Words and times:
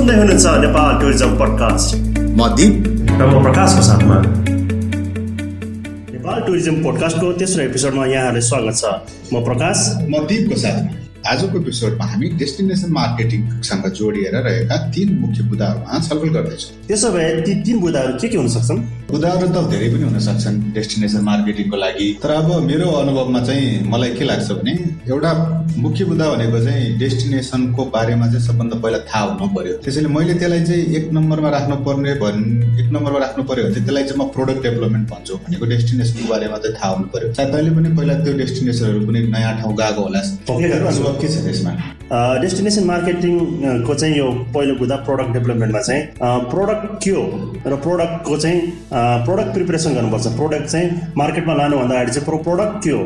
सुन्दै 0.00 0.14
हुनुहुन्छ 0.16 0.46
Nepal 0.64 0.92
tourism 1.00 1.32
podcast. 1.40 1.88
म 2.32 2.40
दिप। 2.56 2.74
र 3.20 3.22
म 3.26 3.42
प्रकाशको 3.44 3.82
साथमा। 3.88 4.16
नेपाल 6.14 6.38
टुरिज्म 6.46 6.76
पोडकास्टको 6.84 7.32
तेस्रो 7.40 7.62
एपिसोडमा 7.62 8.04
यहाँहरूलाई 8.06 8.44
स्वागत 8.48 8.74
छ। 8.80 8.84
म 9.32 9.44
प्रकाश। 9.44 9.76
म 10.08 10.14
दिपको 10.24 10.56
साथमा। 10.56 10.92
आजको 11.30 11.54
एपिसोडमा 11.60 12.04
हामी 12.12 12.26
डेस्टिनेसन 12.40 12.90
मार्केटिङसँग 12.96 13.84
जोडिएर 13.92 14.36
रहेका 14.40 14.76
तीन 14.88 15.08
मुख्य 15.20 15.40
बुदाहरूमा 15.52 15.98
छलफल 16.08 16.28
गर्दैछौँ। 16.36 16.72
त्यसो 16.88 17.08
भए 17.12 17.28
ती 17.44 17.52
तिन 17.60 17.76
बुदाहरू 17.84 18.12
के 18.16 18.28
के 18.28 18.36
हुन 18.40 18.48
सक्छन् 18.56 18.80
बुदाहरू 19.12 19.46
त 19.54 19.58
धेरै 19.70 19.88
पनि 19.92 20.04
हुन 20.06 20.18
सक्छन् 20.26 20.56
डेस्टिनेसन 20.74 21.22
मार्केटिङको 21.28 21.76
लागि। 21.84 22.06
तर 22.22 22.30
अब 22.30 22.48
मेरो 22.70 22.86
अनुभवमा 23.02 23.40
चाहिँ 23.48 23.66
मलाई 23.92 24.10
के 24.18 24.24
लाग्छ 24.30 24.48
भने 24.60 24.72
एउटा 25.10 25.30
मुख्य 25.84 26.04
बुदा 26.10 26.26
भनेको 26.32 26.58
चाहिँ 26.64 26.98
डेस्टिनेसनको 26.98 27.84
बारेमा 27.94 28.26
चाहिँ 28.32 28.44
सबभन्दा 28.46 28.76
पहिला 28.82 28.98
थाहा 29.10 29.24
हुनु 29.30 29.46
पर्यो। 29.56 29.74
त्यसैले 29.84 30.08
मैले 30.16 30.34
त्यसलाई 30.40 30.62
चाहिँ 30.70 30.84
एक 30.96 31.04
नम्बरमा 31.18 31.50
राख्नु 31.56 31.76
पर्ने 31.86 32.14
भन् 32.22 32.40
एक 32.80 32.88
नम्बरमा 32.94 33.18
राख्नु 33.24 33.42
पर्यो 33.50 33.64
भने 33.64 33.74
चाहिँ 33.74 33.86
त्यसलाई 33.86 34.04
चाहिँ 34.08 34.18
म 34.20 34.28
प्रोडक्ट 34.34 34.62
डेभलपमेन्ट 34.66 35.06
भन्छु 35.12 35.34
भनेको 35.44 35.64
डेस्टिनेसनको 35.74 36.26
बारेमा 36.32 36.56
चाहिँ 36.62 36.74
थाहा 36.78 36.90
हुनु 36.94 37.06
पर्यो। 37.14 37.32
सायद 37.34 37.48
तैँले 37.54 37.70
पनि 37.76 37.88
पहिला 37.98 38.14
त्यो 38.24 38.32
डेस्टिनेसनहरू 38.42 39.00
कुनै 39.06 39.20
नयाँ 39.34 39.54
ठाउँ 39.60 39.74
गएको 39.80 40.02
होला। 40.06 40.20
अनुभव 40.90 41.14
के 41.22 41.28
छ 41.28 41.44
त्यसमा? 41.46 41.72
डेस्टिनेसन 42.42 42.84
मार्केटिङको 42.84 43.94
चाहिँ 43.94 44.14
यो 44.18 44.26
पहिलो 44.54 44.74
बुदा 44.78 44.96
प्रोडक्ट 45.06 45.30
डेभलपमेन्टमा 45.34 45.80
चाहिँ 45.88 46.02
प्रोडक्ट 46.52 46.86
के 47.04 47.10
हो 47.10 47.24
र 47.66 47.76
प्रोडक्टको 47.86 48.36
चाहिँ 48.44 48.60
प्रोडक्ट 49.24 49.52
प्रिपेरेसन 49.54 49.94
गर्नुपर्छ 49.94 50.26
प्रोडक्ट 50.36 50.66
चाहिँ 50.66 50.90
मार्केटमा 51.16 51.54
लानुभन्दा 51.54 51.94
अगाडि 51.94 52.12
चाहिँ 52.12 52.26
प्रो 52.26 52.38
प्रोडक्ट 52.44 52.88
हो 52.88 52.98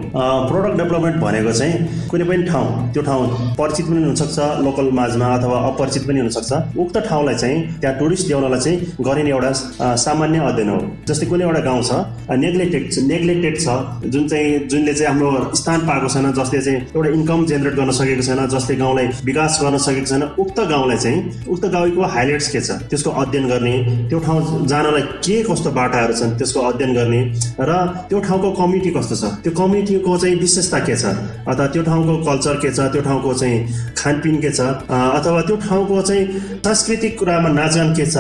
प्रोडक्ट 0.49 0.77
डेभलपमेन्ट 0.79 1.17
भनेको 1.19 1.53
चाहिँ 1.53 2.09
कुनै 2.09 2.25
पनि 2.25 2.45
ठाउँ 2.45 2.93
त्यो 2.93 3.03
ठाउँ 3.03 3.27
परिचित 3.59 3.87
पनि 3.87 4.05
हुनसक्छ 4.05 4.39
लोकल 4.65 4.91
माझमा 4.95 5.35
अथवा 5.35 5.59
अपरिचित 5.69 6.07
पनि 6.09 6.21
हुनसक्छ 6.21 6.79
उक्त 6.79 6.99
ठाउँलाई 7.09 7.35
चाहिँ 7.37 7.59
त्यहाँ 7.81 7.99
टुरिस्ट 7.99 8.27
ल्याउनलाई 8.29 8.61
चाहिँ 8.61 9.05
गरिने 9.07 9.31
एउटा 9.31 9.53
सामान्य 9.99 10.39
अध्ययन 10.47 10.71
हो 10.71 10.79
जस्तै 11.09 11.27
कुनै 11.27 11.45
एउटा 11.45 11.61
गाउँ 11.61 11.83
छ 11.85 12.37
नेग्लेक्टेड 12.39 12.85
नेग्लेक्टेड 13.05 13.59
छ 13.59 13.77
जुन 14.09 14.29
चाहिँ 14.29 14.59
जुनले 14.69 14.95
चाहिँ 14.95 15.09
हाम्रो 15.11 15.55
स्थान 15.55 15.87
पाएको 15.87 16.09
छैन 16.09 16.33
जसले 16.35 16.61
चाहिँ 16.61 16.81
एउटा 16.89 17.11
इन्कम 17.13 17.45
जेनेरेट 17.47 17.75
गर्न 17.75 17.91
सकेको 17.95 18.23
छैन 18.25 18.47
जसले 18.49 18.77
गाउँलाई 18.77 19.07
विकास 19.25 19.59
गर्न 19.63 19.79
सकेको 19.81 20.07
छैन 20.07 20.23
उक्त 20.39 20.61
गाउँलाई 20.69 20.99
चाहिँ 20.99 21.47
उक्त 21.49 21.67
गाउँको 21.75 22.13
हाइलाइट्स 22.15 22.49
के 22.53 22.61
छ 22.63 22.79
त्यसको 22.87 23.11
अध्ययन 23.19 23.49
गर्ने 23.49 23.75
त्यो 24.09 24.19
ठाउँ 24.21 24.67
जानलाई 24.67 25.03
के 25.21 25.43
कस्तो 25.45 25.71
बाटाहरू 25.85 26.15
छन् 26.17 26.37
त्यसको 26.41 26.61
अध्ययन 26.73 26.93
गर्ने। 26.97 27.21
र 27.61 27.73
त्यो 28.09 28.19
ठाउँको 28.27 28.51
कमिटी 28.57 28.91
कस्तो 28.97 29.17
छ? 29.21 29.25
त्यो 29.45 29.53
कमिटीको 29.53 30.17
चाहिँ 30.17 30.37
विशेषता 30.41 30.79
के 30.89 30.97
छ? 30.97 31.05
अथवा 31.45 31.67
त्यो 31.77 31.83
ठाउँको 31.85 32.15
कल्चर 32.25 32.57
के 32.65 32.71
छ? 32.73 32.81
त्यो 32.93 33.03
ठाउँको 33.05 33.35
चाहिँ 33.35 33.59
खानपिन 34.01 34.41
के 34.41 34.51
छ? 34.51 34.61
अथवा 34.89 35.41
त्यो 35.47 35.57
ठाउँको 35.69 36.03
चाहिँ 36.03 36.25
सांस्कृतिक 36.65 37.19
कुरामा 37.19 37.49
नाचगान 37.53 37.95
के 37.95 38.07
छ? 38.07 38.17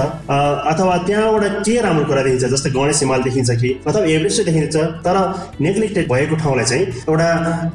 अथवा 0.71 0.97
त्यहाँबाट 1.07 1.65
के 1.65 1.81
राम्रो 1.81 2.05
कुरा 2.05 2.23
देखिन्छ? 2.23 2.45
जस्तै 2.55 2.71
गणेश 2.71 3.01
हिमाल 3.03 3.23
देखिन्छ 3.23 3.51
कि? 3.51 3.71
अथवा 3.87 4.05
एभरेस्ट 4.05 4.45
देखिन्छ। 4.45 4.77
तर 5.07 5.17
नेग्लेक्टेड 5.61 6.09
भएको 6.13 6.37
ठाउँलाई 6.43 6.65
चाहिँ 6.65 6.85
एउटा 7.09 7.29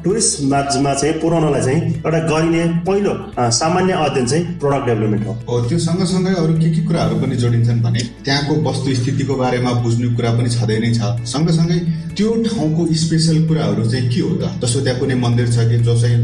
टुरिस्ट 0.04 0.42
माझमा 0.52 0.94
चाहिँ 0.94 1.14
पुऱ्याउनलाई 1.20 1.62
चाहिँ 1.62 1.80
एउटा 2.06 2.20
गरिने 2.30 2.62
पहिलो 2.86 3.12
सामान्य 3.60 3.92
अध्ययन 4.06 4.26
चाहिँ 4.26 4.44
प्रोडक्ट 4.60 4.86
डेभलपमेन्ट 4.86 5.26
हो। 5.26 5.60
त्यो 5.68 5.78
सँगसँगै 5.78 6.34
अरू 6.42 6.54
के 6.60 6.70
के 6.74 6.86
कुराहरू 6.86 7.20
पनि 7.20 7.36
जोडिन्छन् 7.42 7.82
भने 7.82 8.00
त्यहाँको 8.24 8.54
वस्तु 8.68 8.94
स्थितिको 8.94 9.34
बारेमा 9.36 9.70
बुझ्ने 9.82 10.08
कुरा 10.16 10.30
पनि 10.36 10.50
छँदै 10.50 10.78
नै 10.80 10.92
छ। 10.94 11.00
सँगसँगै 11.32 11.78
त्यो 12.16 12.28
ठाउँको 12.44 12.86
स्पेसल 13.02 13.36
कुराहरू 13.48 13.84
चाहिँ 13.90 14.08
के 14.10 14.20
हो 14.20 14.34
त? 14.36 14.44
जस्तो 14.62 14.80
त्यहाँ 14.84 14.98
कुनै 15.00 15.14
मन्दिर 15.24 15.48
छ 15.54 15.68
कि 15.68 15.76
जो 15.86 15.94
चाहिँ 16.00 16.18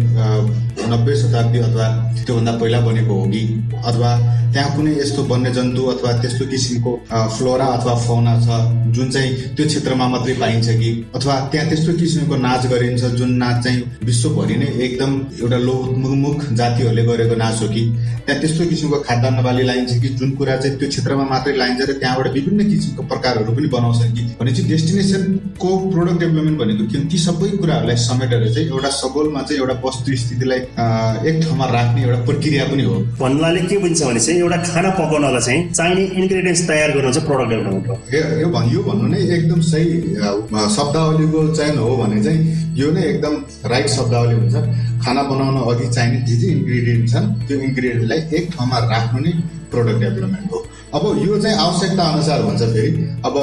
नब्बे 0.93 1.15
शताब्दी 1.17 1.59
अथवा 1.59 1.87
त्योभन्दा 2.27 2.53
पहिला 2.61 2.81
बनेको 2.81 3.15
हो 3.21 3.27
कि? 3.31 3.43
अथवा 3.85 4.11
त्यहाँ 4.53 4.77
कुनै 4.77 4.93
यस्तो 4.99 5.23
वन्यजन्तु 5.31 5.83
अथवा 5.93 6.13
त्यस्तो 6.23 6.45
किसिमको 6.51 6.93
फ्लोरा 7.37 7.67
अथवा 7.77 7.95
फौना 8.07 8.35
छ 8.41 8.49
जुन 8.97 9.11
चाहिँ 9.11 9.31
त्यो 9.57 9.67
क्षेत्रमा 9.67 10.09
मात्रै 10.09 10.35
पाइन्छ 10.43 10.69
कि? 10.81 10.91
अथवा 11.15 11.35
त्यहाँ 11.53 11.69
त्यस्तो 11.69 11.93
किसिमको 12.01 12.37
नाच 12.37 12.67
गरिन्छ 12.73 13.05
जुन 13.21 13.33
नाच 13.43 13.63
चाहिँ 13.65 13.83
विश्वभरि 14.05 14.57
नै 14.57 14.69
एकदम 14.87 15.13
एउटा 15.43 15.59
लोकमुख 15.69 16.45
जातिहरूले 16.53 17.03
गरेको 17.07 17.37
नाच 17.37 17.63
हो 17.63 17.69
कि? 17.69 17.85
त्यहाँ 18.27 18.41
त्यस्तो 18.41 18.65
किसिमको 18.71 18.99
खाद्यान्न 19.09 19.43
बाली 19.43 19.63
लाइन्छ 19.71 19.93
कि? 20.03 20.09
जुन 20.19 20.31
कुरा 20.37 20.57
चाहिँ 20.57 20.79
त्यो 20.79 20.89
क्षेत्रमा 20.89 21.25
मात्रै 21.31 21.57
लाइन्छ 21.57 21.81
र 21.81 21.93
त्यहाँबाट 22.01 22.33
विभिन्न 22.33 22.69
किसिमको 22.71 23.03
प्रकारहरू 23.13 23.46
पनि 23.55 23.69
बनाउँछन् 23.69 24.13
कि? 24.17 24.23
भनेपछि 24.41 24.63
डेस्टिनेसनको 24.69 25.69
प्रोडक्ट 25.93 26.19
डेभलपमेन्ट 26.21 26.59
भनेको 26.61 26.85
के 26.93 26.99
ती 27.11 27.19
सबै 27.19 27.49
कुराहरूलाई 27.57 27.97
समेटेर 28.05 28.49
चाहिँ 28.55 28.69
एउटा 28.69 28.91
सबलमा 29.01 29.43
चाहिँ 29.43 29.61
एउटा 29.61 29.75
वस्तु 29.87 30.17
स्थितिलाई 30.23 30.61
एक 31.29 31.37
ठाउँमा 31.43 31.67
राख्ने 31.77 32.03
एउटा 32.03 32.19
प्रक्रिया 32.25 32.65
पनि 32.71 32.83
हो। 32.83 32.95
भन्नाले 33.21 33.61
के 33.71 33.79
बुझ्छ 33.79 34.03
भने 34.03 34.21
चाहिँ 34.21 34.41
एउटा 34.41 34.57
खाना 34.67 34.91
पकाउनलाई 34.99 35.41
चाहिँ 35.47 35.63
चाहिने 35.73 36.05
इन्ग्रिडियन्ट्स 36.21 36.67
तयार 36.69 36.91
गर्नु 36.97 37.13
चाहिँ 37.13 37.27
प्रोडक्ट 37.29 37.51
डेभलपमेन्ट 37.51 37.87
हो। 37.89 37.95
यो 38.43 38.49
भन्यो 38.57 38.83
भन्नु 38.89 39.07
नै 39.15 39.21
एकदम 39.37 39.61
सही 39.71 39.87
शब्दावलीको 40.77 41.47
चयन 41.57 41.79
हो 41.79 41.97
भने 41.97 42.23
चाहिँ 42.25 42.41
यो 42.77 42.91
नै 42.93 43.03
एकदम 43.11 43.35
राइट 43.73 43.89
शब्दावली 43.89 44.35
हुन्छ। 44.41 44.55
खाना 45.05 45.23
बनाउन 45.23 45.57
अघि 45.71 45.89
चाहिने 45.95 46.19
जे 46.27 46.37
जे 46.37 46.47
इन्ग्रिडियन्ट 46.53 47.09
छन् 47.11 47.27
त्यो 47.47 47.59
इन्ग्रिडियन्टलाई 47.69 48.21
एक 48.39 48.51
ठाउँमा 48.57 48.79
राख्नु 48.93 49.21
नै 49.25 49.33
प्रोडक्ट 49.71 50.01
डेभलपमेन्ट 50.01 50.53
हो। 50.53 50.66
अब 50.95 51.03
यो 51.19 51.37
चाहिँ 51.43 51.57
आवश्यकता 51.59 52.03
अनुसार 52.03 52.41
हुन्छ 52.43 52.63
फेरि। 52.63 52.91
अब 53.27 53.35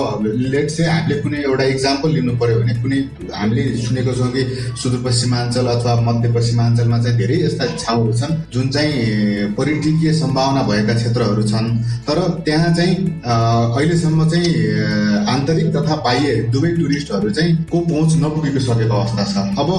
लेट 0.54 0.70
चाहिँ 0.72 0.92
हामीले 0.92 1.20
कुनै 1.22 1.38
एउटा 1.44 1.64
इक्जाम्पल 1.74 2.10
लिनु 2.14 2.36
पर्यो 2.40 2.60
भने 2.60 2.74
कुनै 2.82 3.00
हामीले 3.36 3.64
सुनेको 3.78 4.14
छौँ 4.14 4.30
कि 4.32 4.44
सुदूरपश्चिमाञ्चल 4.82 5.68
अथवा 5.68 5.96
मध्यपश्चिमाञ्चलमा 6.02 6.98
चाहिँ 7.04 7.18
धेरै 7.18 7.38
यस्ता 7.44 7.66
ठाउँहरू 7.84 8.14
छन् 8.20 8.34
जुन 8.54 8.70
चाहिँ 8.70 9.54
पर्यटकीय 9.58 10.14
सम्भावना 10.14 10.62
भएका 10.64 10.94
क्षेत्रहरू 10.94 11.44
छन्। 11.44 11.68
तर 12.08 12.20
त्यहाँ 12.46 12.74
चाहिँ 12.74 12.96
अहिलेसम्म 13.24 14.30
चाहिँ 14.30 15.26
आन्तरिक 15.34 15.68
तथा 15.76 15.96
बाह्य 16.06 16.36
दुवै 16.54 16.72
टुरिस्टहरू 16.78 17.30
चाहिँ 17.30 17.56
को 17.72 17.80
पहुँच 17.80 18.16
नपुगेको 18.24 18.60
सकेको 18.60 18.96
अवस्था 18.96 19.24
छ। 19.34 19.36
अब 19.60 19.70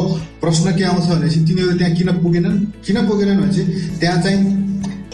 प्रश्न 0.41 0.77
के 0.77 0.85
आउँछ 0.85 1.07
भनेपछि 1.07 1.41
तिनीहरू 1.49 1.79
त्यहाँ 1.79 1.95
किन 1.97 2.13
पुगेनन्? 2.23 2.59
किन 2.87 3.07
पुगेनन् 3.09 3.41
भनेपछि 3.41 3.63
त्यहाँ 4.01 4.23
चाहिँ 4.23 4.64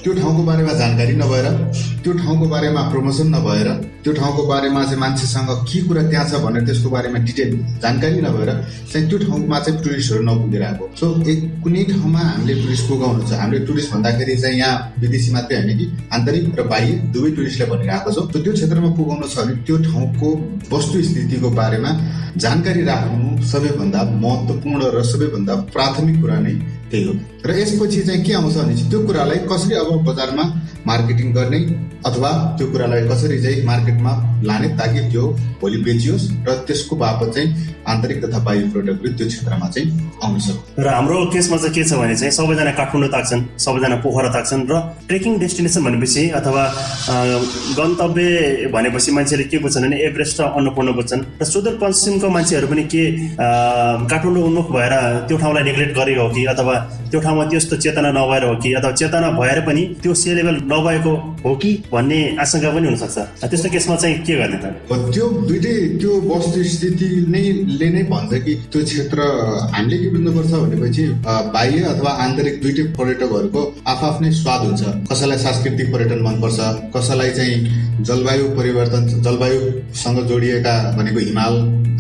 त्यो 0.02 0.12
ठाउँको 0.14 0.42
बारेमा 0.44 0.72
जानकारी 0.72 1.14
नभएर 1.14 1.46
त्यो 2.02 2.12
ठाउँको 2.18 2.46
बारेमा 2.48 2.82
प्रमोसन 2.90 3.26
नभएर 3.34 3.68
त्यो 4.04 4.12
ठाउँको 4.14 4.42
बारेमा 4.46 4.84
चाहिँ 4.84 5.00
मान्छेसँग 5.00 5.50
के 5.68 5.80
कुरा 5.88 6.02
त्यहाँ 6.08 6.24
छ 6.28 6.40
भनेर 6.44 6.64
त्यसको 6.66 6.90
बारेमा 6.90 7.18
डिटेल 7.28 7.50
जानकारी 7.82 8.20
नभएर 8.20 8.50
चाहिँ 8.92 9.08
त्यो 9.08 9.18
ठाउँमा 9.18 9.58
चाहिँ 9.60 9.82
टुरिस्टहरू 9.84 10.22
नपुगेर 10.24 10.62
आएको। 10.62 10.88
सो 11.00 11.06
एक 11.28 11.40
कुनै 11.62 11.84
ठाउँमा 11.92 12.20
हामीले 12.20 12.54
टुरिस्ट 12.62 12.88
पुगाउनु 12.88 13.28
छ 13.28 13.32
हामीले 13.40 13.60
टुरिस्ट 13.66 13.92
भन्दाखेरि 13.92 14.36
चाहिँ 14.40 14.58
यहाँ 14.58 14.94
विदेशी 15.00 15.32
मात्रै 15.32 15.56
होइन 15.60 15.76
कि 15.78 15.86
आन्तरिक 16.16 16.58
र 16.58 16.62
बाह्य 16.72 16.92
दुवै 17.12 17.30
टुरिस्टलाई 17.36 17.68
भनेर 17.70 17.90
आएको 17.90 18.10
छौँ। 18.16 18.26
त्यो 18.32 18.52
क्षेत्रमा 18.52 18.90
पुगाउनु 18.96 19.26
छ 19.28 19.36
भने 19.36 19.54
त्यो 19.68 19.76
ठाउँको 19.84 20.28
वस्तु 20.72 21.02
स्थितिको 21.10 21.50
बारेमा 21.60 21.90
जानकारी 22.40 22.82
राख्नु 22.88 23.28
सबैभन्दा 23.52 24.00
महत्त्वपूर्ण 24.24 24.82
र 24.96 25.02
सबैभन्दा 25.12 25.54
प्राथमिक 25.76 26.20
कुरा 26.20 26.38
नै 26.40 26.54
त्यही 26.90 27.04
हो। 27.06 27.12
र 27.46 27.50
यसपछि 27.60 28.00
चाहिँ 28.02 28.24
के 28.24 28.32
आउँछ 28.34 28.56
भने 28.56 28.74
त्यो 28.90 28.98
कुरालाई 29.06 29.38
कसरी 29.50 29.74
अब 29.82 29.90
बजारमा 30.08 30.44
मार्केटिङ 30.86 31.32
गर्ने 31.32 31.60
अथवा 32.08 32.30
त्यो 32.58 32.66
कुरालाई 32.72 33.08
कसरी 33.08 33.42
चाहिँ 33.42 33.64
मार्केटमा 33.66 34.12
लाने 34.48 34.68
ताकि 34.78 35.00
त्यो 35.10 35.24
भोलि 35.60 35.78
बेचियोस् 35.84 36.24
र 36.48 36.54
त्यसको 36.66 36.96
बापत 36.96 37.34
चाहिँ 37.34 37.48
आन्तरिक 37.88 38.24
तथा 38.24 38.38
बाह्य 38.44 38.68
प्रोडक्टहरू 38.72 39.12
त्यो 39.18 39.26
क्षेत्रमा 39.28 39.68
चाहिँ 39.68 39.88
आउन 40.24 40.38
सक्छ 40.40 40.80
र 40.80 40.88
हाम्रो 40.88 41.16
केसमा 41.32 41.56
चाहिँ 41.56 41.74
के 41.74 41.84
छ 41.84 41.92
भने 42.00 42.16
चाहिँ 42.16 42.32
सबैजना 42.32 42.72
काठमाडौँ 42.80 43.10
ताक्छन् 43.12 43.42
सबैजना 43.64 43.96
पोखरा 44.04 44.28
ताक्छन् 44.36 44.64
र 44.70 44.80
ट्रेकिङ 45.08 45.38
डेस्टिनेसन 45.40 45.84
भनेपछि 45.84 46.22
अथवा 46.40 46.64
गन्तव्य 47.78 48.26
भनेपछि 48.74 49.10
मान्छेले 49.16 49.44
के 49.52 49.58
बुझ्छन् 49.64 49.84
भने 49.84 49.96
एभरेस्ट 50.08 50.40
र 50.40 50.44
अन्नपूर्ण 50.56 50.92
बुझ्छन्। 50.98 51.20
र 51.40 51.44
सुदूरपश्चिमको 51.52 52.28
मान्छेहरू 52.36 52.66
पनि 52.72 52.84
के 52.94 53.04
काठमाडौँ 53.36 54.44
उन्मुख 54.48 54.66
भएर 54.72 54.94
त्यो 55.28 55.36
ठाउँलाई 55.36 55.64
नेग्लेक्ट 55.68 55.94
गरेको 56.00 56.22
हो 56.22 56.28
कि 56.34 56.44
अथवा 56.54 56.74
त्यो 57.10 57.20
ठाउँमा 57.20 57.44
त्यस्तो 57.50 57.76
चेतना 57.76 58.10
नभएर 58.12 58.44
हो 58.44 58.54
कि 58.62 58.72
अथवा 58.78 58.92
चेतना 58.92 59.30
भएर 59.40 59.60
पनि 59.66 59.82
त्यो 60.02 60.14
से 60.14 60.34
लेभल 60.34 60.56
नभएको 60.72 61.12
हो 61.44 61.54
कि 61.56 61.70
भन्ने 61.92 62.20
आशंका 62.40 62.70
पनि 62.70 62.86
हुनसक्छ। 62.88 63.18
त्यस्तो 63.50 63.68
केसमा 63.70 63.96
चाहिँ 63.96 64.16
के 64.26 64.34
गर्ने 64.40 64.58
त? 64.62 64.64
त्यो 65.12 65.26
दुइटै 65.48 65.74
त्यो 66.00 66.12
वस्तुस्थिति 66.30 67.08
नै 67.28 67.42
ले 67.80 67.88
नै 67.90 68.02
भन्छ 68.10 68.32
कि 68.44 68.54
त्यो 68.72 68.84
क्षेत्र 68.84 69.18
हामीले 69.74 69.98
के 69.98 70.08
बुझ्नुपर्छ 70.10 70.52
भनेपछि 70.52 71.04
बाह्य 71.24 71.82
अथवा 71.92 72.10
आन्तरिक 72.24 72.60
दुइटै 72.62 72.84
पर्यटकहरूको 72.98 73.62
आफ्नै 73.92 74.30
स्वाद 74.40 74.60
हुन्छ। 74.66 74.82
कसैलाई 75.10 75.38
सांस्कृतिक 75.38 75.92
पर्यटन 75.92 76.20
मनपर्छ 76.26 76.58
कसैलाई 76.96 77.30
चाहिँ 77.38 78.04
जलवायु 78.08 78.48
परिवर्तन 78.56 79.06
जलवायुसँग 79.22 80.18
जोडिएका 80.28 80.74
भनेको 80.96 81.20
हिमाल 81.20 81.54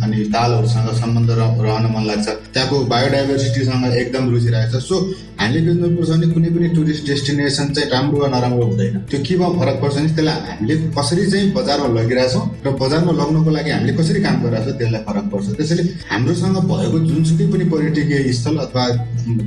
अनि 0.04 0.18
तालहरूसँग 0.34 0.88
सम्बन्ध 1.00 1.30
रहन 1.30 1.86
मन 1.94 2.04
लाग्छ। 2.06 2.28
त्यहाँको 2.54 2.76
बायोडाइभर्सिटीसँग 2.92 3.84
एकदम 3.94 4.30
रुचि 4.30 4.50
रहेछ 4.70 4.84
सो 4.84 5.00
हामीले 5.40 5.72
बुझ्नुपर्छ 5.72 6.10
भने 6.10 6.26
कुनै 6.34 6.48
पनि 6.54 6.68
टुरिस्ट 6.76 7.06
डेस्टिनेसन 7.10 7.66
चाहिँ 7.74 7.90
राम्रो 7.90 8.18
वा 8.20 8.28
नराम्रो 8.28 8.64
हुँदैन। 8.70 8.96
त्यो 9.10 9.18
केमा 9.26 9.48
फरक 9.58 9.76
पर्छ 9.82 9.96
भने 9.96 10.08
त्यसलाई 10.16 10.36
हामीले 10.48 10.74
कसरी 10.96 11.24
चाहिँ 11.32 11.52
बजारमा 11.56 11.88
लगिरहेछौँ 11.96 12.44
र 12.66 12.68
बजारमा 12.82 13.12
लग्नको 13.20 13.50
लागि 13.56 13.70
हामीले 13.70 13.92
कसरी 14.00 14.20
काम 14.20 14.36
गरिरहेछौँ 14.44 14.76
त्यसलाई 14.80 15.02
फरक 15.08 15.24
पर्छ। 15.32 15.46
त्यसैले 15.58 15.82
हाम्रोसँग 16.12 16.56
भएको 16.70 16.98
जुनसुकै 17.08 17.46
पनि 17.52 17.64
पर्यटकीय 17.72 18.32
स्थल 18.38 18.56
अथवा 18.66 18.84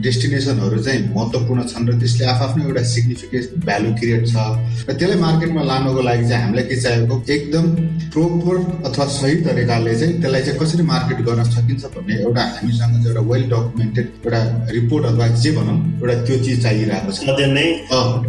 डेस्टिनेसनहरू 0.06 0.78
चाहिँ 0.84 1.02
महत्त्वपूर्ण 1.16 1.62
छन् 1.72 1.88
र 1.90 1.92
त्यसले 2.02 2.26
आफ्नो 2.34 2.62
एउटा 2.68 2.84
सिग्निफिकेन्ट 2.94 3.48
भ्यालु 3.66 3.90
क्रिएट 4.00 4.24
छ। 4.34 4.36
र 4.90 4.94
त्यसलाई 4.98 5.20
मार्केटमा 5.22 5.62
लानको 5.70 6.02
लागि 6.10 6.26
चाहिँ 6.30 6.44
हामीलाई 6.44 6.66
के 6.70 6.76
चाहिएको? 6.82 7.16
एकदम 7.38 7.66
प्रोपर 8.14 8.56
अथवा 8.90 9.06
सही 9.20 9.36
तरिकाले 9.46 9.96
चाहिँ 10.00 10.14
त्यसलाई 10.22 10.42
चाहिँ 10.42 10.60
कसरी 10.60 10.84
मार्केट 10.92 11.20
गर्न 11.28 11.44
सकिन्छ 11.54 11.84
भन्ने 11.96 12.14
एउटा 12.26 12.44
हामीसँग 12.58 12.94
चाहिँ 12.94 13.08
एउटा 13.08 13.22
वेल 13.32 13.44
डकुमेन्टेड 13.54 14.08
एउटा 14.26 14.42
रिपोर्ट 14.78 15.06
अथवा 15.06 15.28
जे 15.44 15.52
भनौँ 15.58 15.82
एउटा 16.02 16.16
त्यो 16.26 16.38
चिज 16.44 16.62
चाहिरहेको 16.64 17.12
छ। 17.12 17.20
नै 17.54 17.66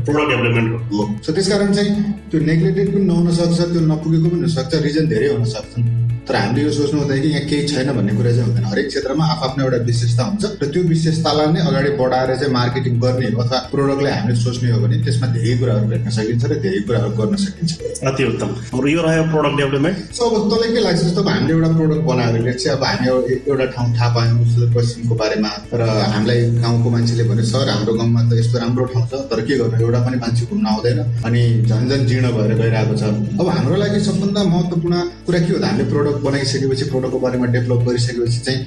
प्रोडक्ट 0.05 0.31
डेभलपमेन्ट 0.31 0.71
हो। 0.93 1.09
सो 1.25 1.33
त्यस 1.33 1.49
कारण 1.49 1.73
चाहिँ 1.73 1.91
त्यो 2.31 2.41
नेग्लेक्टेड 2.51 2.95
पनि 2.95 3.05
नहुन 3.05 3.31
सक्छ 3.33 3.61
त्यो 3.73 3.81
नपुगेको 3.91 4.29
पनि 4.29 4.41
हुनसक्छ 4.41 4.75
रिजन 4.87 5.05
धेरै 5.09 5.29
हुन 5.35 5.45
सक्छन्। 5.55 6.04
तर 6.25 6.37
हामीले 6.37 6.63
यो 6.65 6.73
सोच्नु 6.73 6.99
हुँदैन 7.01 7.21
कि 7.23 7.29
यहाँ 7.29 7.45
केही 7.49 7.69
छैन 7.69 7.89
भन्ने 7.97 8.13
कुरा 8.17 8.31
चाहिँ 8.33 8.47
हुँदैन। 8.49 8.65
हरेक 8.65 8.87
क्षेत्रमा 8.89 9.25
आफ्नो 9.45 9.65
एउटा 9.65 9.79
विशेषता 9.85 10.23
हुन्छ 10.25 10.45
र 10.63 10.67
त्यो 10.73 10.83
विशेषतालाई 10.89 11.47
नै 11.53 11.61
अगाडि 11.69 11.91
बढाएर 12.01 12.31
चाहिँ 12.41 12.53
मार्केटिङ 12.55 12.95
गर्ने 13.05 13.27
हो 13.35 13.43
अथवा 13.45 13.59
प्रोडक्टलाई 13.73 14.13
हामीले 14.13 14.37
सोच्ने 14.41 14.71
हो 14.73 14.79
भने 14.85 14.97
त्यसमा 15.05 15.27
धेरै 15.37 15.57
कुराहरू 15.61 15.87
भेट्न 15.93 16.09
सकिन्छ 16.17 16.45
र 16.45 16.55
धेरै 16.65 16.81
कुराहरू 16.89 17.11
गर्न 17.21 17.37
सकिन्छ। 17.45 17.71
अति 18.09 18.23
उत्तम। 18.25 18.49
यो 18.95 19.01
रह्यो 19.05 19.25
प्रोडक्ट 19.35 19.57
डेभलपमेन्ट 19.61 19.97
सो 20.17 20.23
अब 20.25 20.35
तँलाई 20.51 20.73
के 20.75 20.81
लाग्छ 20.87 21.01
जस्तो 21.05 21.23
हामीले 21.29 21.53
एउटा 21.55 21.71
प्रोडक्ट 21.77 22.03
बनायो 22.09 22.33
भने 22.35 22.53
चाहिँ 22.55 22.77
अब 22.77 22.85
हामी 22.85 23.07
एउटा 23.53 23.67
ठाउँ 23.75 23.89
थाहा 23.97 24.09
पायौँ 24.17 24.45
सुदूरपश्चिमको 24.55 25.15
बारेमा 25.21 25.51
र 25.81 25.83
हामीलाई 26.15 26.41
गाउँको 26.65 26.89
मान्छेले 26.95 27.25
भन्यो 27.29 27.45
सर 27.53 27.69
हाम्रो 27.75 27.93
गाउँमा 28.01 28.21
त 28.29 28.33
यस्तो 28.41 28.57
राम्रो 28.65 28.85
ठाउँ 28.93 29.07
छ। 29.11 29.13
तर 29.31 29.41
के 29.45 29.55
गर्नु? 29.61 29.77
एउटा 29.85 30.01
पनि 30.07 30.17
मान्छे 30.25 30.45
घुम्न 30.49 30.67
आउँदैन 30.73 30.99
अनि 31.27 31.43
झन् 31.69 31.89
झन् 31.91 32.07
जीर्ण 32.09 32.27
भएर 32.37 32.53
गइरहेको 32.61 32.95
छ। 33.01 33.03
अब 33.41 33.47
हाम्रो 33.57 33.77
लागि 33.83 34.01
सबभन्दा 34.09 34.41
महत्त्वपूर्ण 34.55 34.95
कुरा 35.27 35.39
के 35.45 35.53
हो 35.53 35.59
त? 35.59 35.65
हामीले 35.65 35.89
प्रोडक्ट 35.91 36.14
प्रोडक्ट 36.15 36.25
बनाइसकेपछि 36.27 36.85
प्रोडक्टको 36.91 37.19
बारेमा 37.19 37.47
डेभलप 37.53 37.81
गरिसकेपछि 37.89 38.39
चाहिँ 38.47 38.61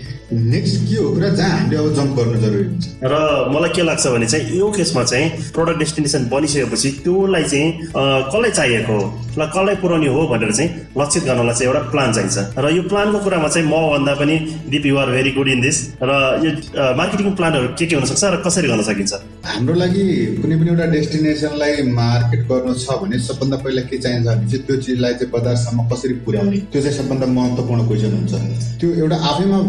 नेक्स्ट 0.51 0.75
के 0.89 0.95
हो 0.95 1.09
कुरा 1.15 1.29
जहाँ 1.29 1.49
हामीले 1.57 1.77
अब 1.77 1.93
जम्प 1.95 2.15
गर्नु 2.17 2.39
जरुरी 2.41 2.63
हुन्छ। 2.67 2.85
र 3.03 3.15
मलाई 3.55 3.69
के 3.75 3.81
लाग्छ 3.87 4.07
भने 4.07 4.27
चाहिँ 4.27 4.57
यो 4.59 4.71
केसमा 4.75 5.03
चाहिँ 5.03 5.27
प्रोडक्ट 5.55 5.79
डेस्टिनेसन 5.79 6.25
बनिसकेपछि 6.27 6.89
त्योलाई 7.03 7.43
चाहिँ 7.43 7.67
कसलाई 7.95 8.51
चाहिएको 8.51 8.93
हो? 8.93 9.05
ल 9.37 9.45
कसलाई 9.47 9.75
पुऱ्याउने 9.81 10.07
हो 10.07 10.27
भनेर 10.27 10.51
चाहिँ 10.51 10.69
लक्षित 10.97 11.23
गर्नलाई 11.23 11.55
चाहिँ 11.55 11.67
एउटा 11.71 11.81
प्लान 11.91 12.09
चाहिन्छ। 12.13 12.37
र 12.57 12.65
यो 12.75 12.81
प्लानको 12.91 13.19
कुरामा 13.23 13.47
चाहिँ 13.47 13.67
म 13.67 13.75
भन्दा 13.95 14.13
पनि 14.19 14.35
Deep 14.67 14.85
you're 14.85 15.07
very 15.15 15.31
good 15.31 15.47
in 15.47 15.61
this 15.61 15.77
र 16.03 16.11
यो 16.43 16.51
मार्केटिङ 16.99 17.31
प्लानहरू 17.39 17.67
के 17.79 17.85
के 17.87 17.95
हुनसक्छ 17.95 18.23
र 18.23 18.41
कसरी 18.43 18.67
गर्न 18.67 18.83
सकिन्छ? 18.83 19.13
हाम्रो 19.47 19.73
लागि 19.79 20.03
कुनै 20.43 20.55
पनि 20.59 20.69
एउटा 20.75 20.85
डेस्टिनेसनलाई 20.91 21.71
मार्केट 21.95 22.41
गर्नु 22.51 22.73
छ 22.75 22.99
भने 22.99 23.19
सबभन्दा 23.27 23.57
पहिला 23.63 23.81
के 23.87 23.97
चाहिन्छ 24.03 24.27
भने 24.27 24.45
चाहिँ 24.51 24.63
त्यो 24.67 24.75
चिजलाई 24.83 25.13
चाहिँ 25.23 25.31
बजारसम्म 25.31 25.87
कसरी 25.87 26.13
पुर्याउने? 26.27 26.57
त्यो 26.71 26.81
चाहिँ 26.81 26.97
सबभन्दा 26.97 27.27
महत्त्वपूर्ण 27.37 27.87
क्वेसन 27.87 28.13
हुन्छ। 28.17 28.33
त्यो 28.79 28.89
एउटा 29.03 29.17
आफैमा 29.29 29.59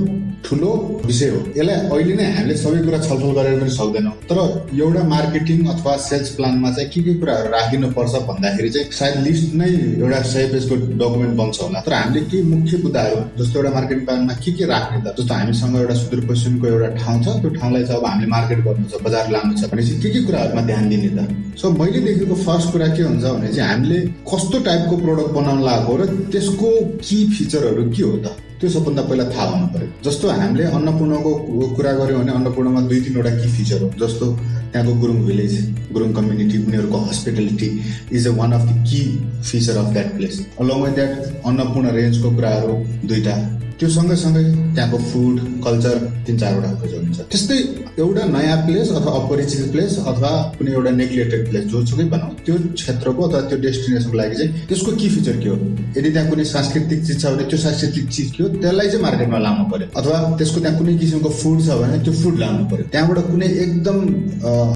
ठुलो 0.47 0.71
विषय 1.07 1.29
हो। 1.29 1.39
यसलाई 1.57 1.77
अहिले 1.93 2.15
नै 2.17 2.27
हामीले 2.33 2.57
सबै 2.57 2.81
कुरा 2.87 2.99
छलफल 3.07 3.31
गरेर 3.39 3.59
पनि 3.61 3.71
सक्दैनौँ। 3.77 4.13
तर 4.31 4.39
एउटा 4.81 5.03
मार्केटिङ 5.13 5.59
अथवा 5.73 5.97
सेल्स 6.09 6.29
प्लानमा 6.37 6.71
चाहिँ 6.77 6.91
के 6.93 7.01
के 7.07 7.15
कुराहरू 7.21 7.49
राखिनुपर्छ 7.53 8.15
भन्दाखेरि 8.29 8.71
चाहिँ 8.75 8.91
सायद 8.99 9.17
लिस्ट 9.27 9.55
नै 9.61 9.69
एउटा 9.99 10.21
सय 10.33 10.47
पेजको 10.53 10.75
डकुमेन्ट 11.01 11.35
बन्छ 11.41 11.57
होला। 11.63 11.81
तर 11.87 11.93
हामीले 11.93 12.21
के 12.31 12.43
मुख्य 12.55 12.77
मुद्दाहरू 12.85 13.19
जस्तो 13.39 13.59
एउटा 13.59 13.73
मार्केटिङ 13.77 14.05
प्लानमा 14.07 14.35
के 14.45 14.53
के 14.59 14.65
राख्ने 14.73 14.99
त 15.03 15.15
जस्तो 15.19 15.35
हामीसँग 15.35 15.77
एउटा 15.83 15.95
सुदूरपश्चिमको 16.03 16.67
एउटा 16.73 16.89
ठाउँ 17.03 17.19
छ 17.25 17.27
त्यो 17.43 17.51
ठाउँलाई 17.59 17.85
चाहिँ 17.91 18.01
अब 18.01 18.07
हामीले 18.07 18.31
मार्केट 18.37 18.59
गर्नु 18.69 18.87
छ 18.93 19.03
बजार 19.09 19.31
लानु 19.35 19.53
छ 19.59 19.71
भने 19.75 19.83
चाहिँ 19.89 20.01
के 20.03 20.09
के 20.15 20.21
कुराहरूमा 20.29 20.63
ध्यान 20.71 20.89
दिने 20.89 21.11
त? 21.19 21.21
सो 21.59 21.71
मैले 21.75 22.01
देखेको 22.07 22.35
फर्स्ट 22.47 22.73
कुरा 22.73 22.89
के 22.95 23.03
हुन्छ 23.03 23.25
भने 23.27 23.53
चाहिँ 23.53 23.71
हामीले 23.71 23.99
कस्तो 24.31 24.59
टाइपको 24.71 24.97
प्रोडक्ट 25.05 25.31
बनाउन 25.39 25.61
लागेको 25.69 25.97
र 25.99 26.07
त्यसको 26.33 26.71
की 27.05 27.19
फिचरहरू 27.59 27.91
के 27.91 28.03
हो 28.03 28.17
त? 28.19 28.37
त्यो 28.61 28.71
सबभन्दा 28.71 29.03
पहिला 29.03 29.25
थाहा 29.31 29.47
हुनु 29.51 29.67
पऱ्यो। 29.75 29.89
जस्तो 30.05 30.29
हामीले 30.31 30.65
अन्नपूर्णको 30.79 31.31
कुरा 31.77 31.93
गऱ्यौँ 31.99 32.21
भने 32.21 32.33
अन्नपूर्णमा 32.33 32.81
दुई 32.89 33.01
तिनवटा 33.01 33.31
की 33.31 33.49
फिचर 33.57 33.83
हो। 33.83 33.91
जस्तो 33.99 34.27
त्यहाँको 34.73 34.93
गुरुङ 35.01 35.19
भिलेज 35.27 35.55
गुरुङ 35.93 36.13
कम्युनिटी 36.13 36.57
उनीहरूको 36.67 36.99
hospitality 37.11 37.69
is 38.13 38.27
a 38.27 38.33
one 38.39 38.53
of 38.53 38.65
the 38.69 38.73
key 38.89 39.03
feature 39.51 39.77
of 39.77 39.93
that 39.93 40.17
place 40.17 40.35
along 40.61 40.83
with 40.83 40.95
that 40.95 41.13
Annapurna 41.47 41.87
रेन्जको 41.99 42.31
कुराहरू 42.37 42.75
दुईवटा। 43.07 43.37
त्यो 43.79 43.89
सँगैसँगै 43.89 44.43
त्यहाँको 44.75 44.99
फुड 45.11 45.37
कल्चर 45.65 45.97
तिन 46.27 46.39
चारवटा 46.39 46.71
खोज 46.81 46.95
हुन्छ 46.95 47.19
त्यस्तै 47.31 47.59
एउटा 48.03 48.25
नयाँ 48.35 48.57
प्लेस 48.67 48.91
अथवा 48.91 49.13
अपरिचित 49.19 49.71
प्लेस 49.73 49.99
अथवा 50.03 50.31
कुनै 50.59 50.73
एउटा 50.73 50.91
नेग्लेक्टेड 51.03 51.49
प्लेस 51.51 51.65
जोसुकै 51.73 52.05
भनौँ 52.15 52.31
त्यो 52.47 52.55
क्षेत्रको 52.79 53.23
अथवा 53.29 53.41
त्यो 53.49 53.59
डेस्टिनेसनको 53.67 54.17
लागि 54.19 54.35
चाहिँ 54.37 54.67
त्यसको 54.69 54.91
के 55.01 55.09
फिचर 55.15 55.37
के 55.43 55.49
हो? 55.49 55.57
यदि 55.97 56.11
त्यहाँ 56.11 56.29
कुनै 56.31 56.45
सांस्कृतिक 56.55 57.01
चिज 57.07 57.17
छ 57.23 57.27
भने 57.33 57.45
त्यो 57.51 57.59
सांस्कृतिक 57.59 58.09
चिज 58.15 58.31
के 58.37 58.43
हो? 58.43 58.49
त्यसलाई 58.63 58.89
चाहिँ 58.89 59.03
मार्केटमा 59.03 59.39
लानु 59.47 59.65
पर्यो। 59.73 59.87
अथवा 60.01 60.17
त्यसको 60.39 60.61
त्यहाँ 60.61 60.79
कुनै 60.79 60.97
किसिमको 61.03 61.31
फुड 61.41 61.59
छ 61.67 61.79
भने 61.83 61.99
त्यो 62.05 62.13
फुड 62.23 62.39
लानु 62.39 62.65
पर्यो। 62.71 62.85
त्यहाँबाट 62.93 63.19
कुनै 63.31 63.49
एकदम 63.65 63.97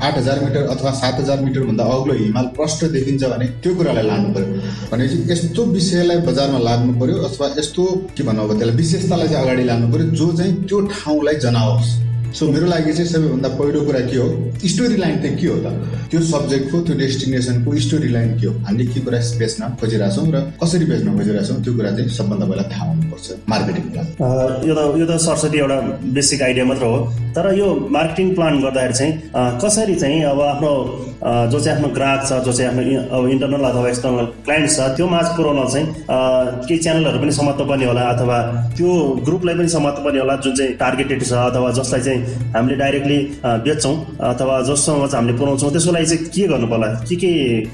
आठ 0.07 0.15
हजार 0.19 0.45
मिटर 0.45 0.63
अथवा 0.75 0.91
सात 1.01 1.21
हजार 1.21 1.41
मिटरभन्दा 1.47 1.85
अग्लो 1.97 2.15
हिमाल 2.23 2.47
प्रष्ट 2.59 2.85
देखिन्छ 2.97 3.23
भने 3.33 3.47
त्यो 3.63 3.75
कुरालाई 3.77 4.07
लानु 4.07 4.29
पर्यो। 4.35 4.49
भनेपछि 4.93 5.17
यस्तो 5.33 5.65
विषयलाई 5.77 6.19
बजारमा 6.29 6.59
लाग्नु 6.69 6.93
पर्यो 7.01 7.17
अथवा 7.29 7.47
यस्तो 7.59 7.85
के 8.17 8.23
भनौँ 8.29 8.49
अब 8.49 8.53
त्यसलाई 8.59 8.77
विशेषतालाई 8.77 9.29
चाहिँ 9.29 9.45
अगाडि 9.45 9.65
लानु 9.71 9.93
पर्यो 9.93 10.07
जो 10.21 10.33
चाहिँ 10.39 10.55
त्यो 10.69 10.81
ठाउँलाई 10.95 11.37
जनाओस्। 11.45 11.91
सो 12.39 12.47
मेरो 12.53 12.67
लागि 12.67 12.93
चाहिँ 12.93 13.09
सबैभन्दा 13.13 13.49
पहिलो 13.61 13.81
कुरा 13.87 14.01
के 14.11 14.17
हो 14.17 14.27
स्टोरी 14.73 14.97
लाइन 14.97 15.17
चाहिँ 15.23 15.37
के 15.39 15.47
हो 15.47 15.57
त 15.65 15.67
त्यो 16.11 16.21
सब्जेक्टको 16.33 16.81
त्यो 16.87 16.95
डेस्टिनेसनको 16.99 17.77
स्टोरी 17.87 18.09
लाइन 18.13 18.31
के 18.41 18.47
हो 18.47 18.53
हामीले 18.67 18.87
के 18.93 19.01
कुरा 19.05 19.19
बेच्न 19.39 19.69
खोजिरहेछौँ 19.81 20.27
र 20.35 20.41
कसरी 20.63 20.85
बेच्न 20.93 21.17
खोजिरहेछौँ 21.19 21.63
त्यो 21.65 21.73
कुरा 21.77 21.91
चाहिँ 21.97 22.09
सबभन्दा 22.19 22.47
पहिला 22.51 22.65
थाहा 22.73 22.89
हुनुपर्छ 22.91 23.27
मार्केटिङलाई 23.53 24.07
यो 24.69 24.75
त 24.75 24.81
यो 25.01 25.07
त 25.11 25.19
सरस्वती 25.27 25.59
एउटा 25.65 25.79
बेसिक 26.17 26.43
आइडिया 26.49 26.65
मात्र 26.73 26.85
हो। 26.93 26.99
तर 27.37 27.47
यो 27.59 27.69
मार्केटिङ 27.97 28.35
प्लान 28.35 28.61
गर्दाखेरि 28.65 28.95
चाहिँ 28.99 29.13
कसरी 29.65 29.95
चाहिँ 30.03 30.23
अब 30.33 30.41
आफ्नो 30.53 30.73
जो 31.53 31.61
चाहिँ 31.61 31.77
आफ्नो 31.77 31.89
ग्राहक 31.97 32.21
छ 32.29 32.41
जो 32.49 32.53
चाहिँ 32.53 32.69
आफ्नो 32.71 32.83
अब 33.17 33.29
इन्टरनल 33.35 33.65
अथवा 33.71 33.89
एक्सटर्नल 33.89 34.27
क्लाइन्ट 34.49 34.71
छ 34.77 34.89
त्यो 34.97 35.07
माझ 35.15 35.27
पुऱ्याउन 35.37 35.69
चाहिँ 35.73 35.87
केही 36.69 36.79
च्यानलहरू 36.85 37.19
पनि 37.23 37.33
समात्नु 37.41 37.65
पर्ने 37.71 37.87
होला 37.93 38.03
अथवा 38.17 38.39
त्यो 38.77 38.91
ग्रुपलाई 39.29 39.55
पनि 39.61 39.69
समात्नु 39.77 40.05
पर्ने 40.05 40.21
होला 40.25 40.37
जुन 40.45 40.55
चाहिँ 40.61 40.75
टार्गेटेड 40.85 41.25
छ 41.25 41.33
अथवा 41.49 41.71
जसलाई 41.81 42.03
चाहिँ 42.09 42.21
हामीले 42.55 42.77
डाइरेक्टली 42.83 43.19
बेच्छौँ 43.67 43.95
अथवा 44.33 44.55
जससँग 44.69 45.03
चाहिँ 45.03 45.17
हामीले 45.17 45.39
पुऱ्याउँछौँ 45.39 45.71
त्यसको 45.73 45.93
लागि 45.93 46.07
चाहिँ 46.07 46.25
के 46.35 46.47
गर्नु 46.53 46.67
पर्ला? 46.73 46.89
के 47.09 47.17
के 47.23 47.31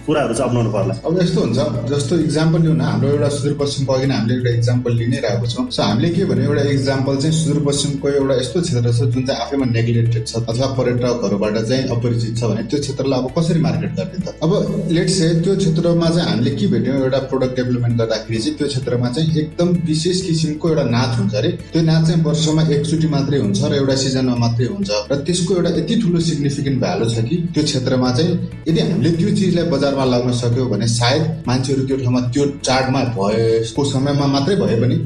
कुराहरू 0.06 0.34
चाहिँ 0.34 0.48
अप्नाउनु 0.48 0.70
पर्ला? 0.76 0.94
अब 1.06 1.18
यस्तो 1.22 1.40
हुन्छ 1.40 1.58
जस्तो 1.92 2.18
इक्जाम्पल 2.26 2.60
लिउँ 2.62 2.76
न 2.76 2.80
हाम्रो 2.88 3.08
एउटा 3.08 3.28
सुदूरपश्चिमको 3.36 3.92
अघि 3.92 4.06
हामीले 4.12 4.34
एउटा 4.38 4.50
इक्जाम्पल 4.58 4.92
लिइ 4.98 5.08
नै 5.08 5.18
रहेको 5.26 5.46
छौँ। 5.52 5.64
सो 5.70 5.82
हामीले 5.82 6.08
के 6.16 6.24
भन्यो 6.30 6.50
एउटा 6.50 6.62
इक्जाम्पल 6.78 7.16
चाहिँ 7.22 7.36
सुदूरपश्चिमको 7.38 8.08
एउटा 8.08 8.34
यस्तो 8.40 8.60
क्षेत्र 8.66 8.92
छ 8.92 9.00
जुन 9.14 9.22
चाहिँ 9.28 9.40
आफैमा 9.42 9.66
नेग्लेक्टेड 9.72 10.26
छ 10.26 10.42
अथवा 10.48 10.66
पर्यटकहरूबाट 10.78 11.56
चाहिँ 11.68 11.82
अपरिचित 11.96 12.36
छ 12.38 12.42
भने 12.50 12.62
त्यो 12.70 12.80
क्षेत्रलाई 12.80 13.18
अब 13.18 13.28
कसरी 13.38 13.60
मार्केट 13.66 13.92
गर्ने 13.98 14.18
त? 14.24 14.34
अब 14.42 14.50
लेट 14.96 15.08
से 15.10 15.28
त्यो 15.44 15.56
क्षेत्रमा 15.56 16.08
चाहिँ 16.08 16.28
हामीले 16.30 16.50
के 16.58 16.66
भेट्यौँ 16.72 16.96
एउटा 17.02 17.18
प्रोडक्ट 17.30 17.56
डेभलपमेन्ट 17.56 17.96
गर्दाखेरि 18.00 18.38
चाहिँ 18.42 18.56
त्यो 18.58 18.66
क्षेत्रमा 18.68 19.08
चाहिँ 19.12 19.28
एकदम 19.42 19.68
विशेष 19.88 20.20
किसिमको 20.26 20.68
एउटा 20.68 20.84
नाच 20.96 21.18
हुन्छ 21.18 21.34
अरे। 21.40 21.50
त्यो 21.72 21.82
नाच 21.82 22.06
चाहिँ 22.06 22.22
वर्षमा 22.24 22.62
एकचोटि 22.76 23.08
मात्रै 23.14 23.38
हुन्छ 23.38 23.64
र 23.64 23.74
एउटा 23.80 23.96
सिजनमा 24.04 24.37
मात्रै 24.38 24.66
हुन्छ 24.66 24.90
र 25.12 25.20
त्यसको 25.22 25.54
एउटा 25.54 25.70
यति 25.78 26.00
ठुलो 26.02 26.20
सिग्निफिकेन्ट 26.20 26.80
भ्यालु 26.80 27.10
छ 27.10 27.24
कि 27.28 27.36
त्यो 27.54 27.64
क्षेत्रमा 27.64 28.10
चाहिँ 28.12 28.34
यदि 28.68 28.80
हामीले 28.80 29.10
त्यो 29.12 29.30
चिजलाई 29.36 29.70
बजारमा 29.70 30.04
लाग्न 30.04 30.32
सक्यो 30.32 30.66
भने 30.66 30.88
सायद 30.88 31.22
मान्छेहरू 31.46 31.86
त्यो 31.86 31.96
ठाउँमा 31.96 32.20
त्यो 32.28 32.46
चाडमा 32.64 33.02
भएको 33.16 33.84
समयमा 33.84 34.26
मात्रै 34.26 34.56
भए 34.56 34.80
पनि 34.80 34.98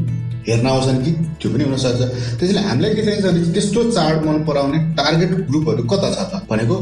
हेर्न 0.49 0.67
आउँछन् 0.67 1.03
कि 1.05 1.11
त्यो 1.13 1.51
पनि 1.53 1.65
हुनसक्छ 1.65 2.03
त्यसैले 2.39 2.61
हामीलाई 2.61 2.95
के 2.95 3.03
चाहिन्छ 3.03 3.27
भने 3.27 3.53
त्यस्तो 3.53 3.83
चाड 3.91 4.25
मन 4.27 4.45
पराउने 4.45 4.79
टार्गेट 4.95 5.35
ग्रुपहरू 5.51 5.83
कता 5.85 6.11
छ 6.15 6.19
त? 6.31 6.43
भनेको 6.51 6.77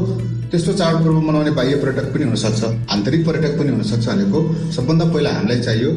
त्यस्तो 0.51 0.73
चाडपर्व 0.73 1.19
मनाउने 1.21 1.51
बाह्य 1.51 1.75
पर्यटक 1.75 2.13
पनि 2.13 2.23
हुनसक्छ 2.23 2.63
आन्तरिक 2.91 3.25
पर्यटक 3.27 3.59
पनि 3.59 3.69
हुनसक्छ 3.69 4.07
भनेको 4.07 4.39
सबभन्दा 4.71 5.05
पहिला 5.05 5.29
हामीलाई 5.29 5.59
चाहियो 5.59 5.91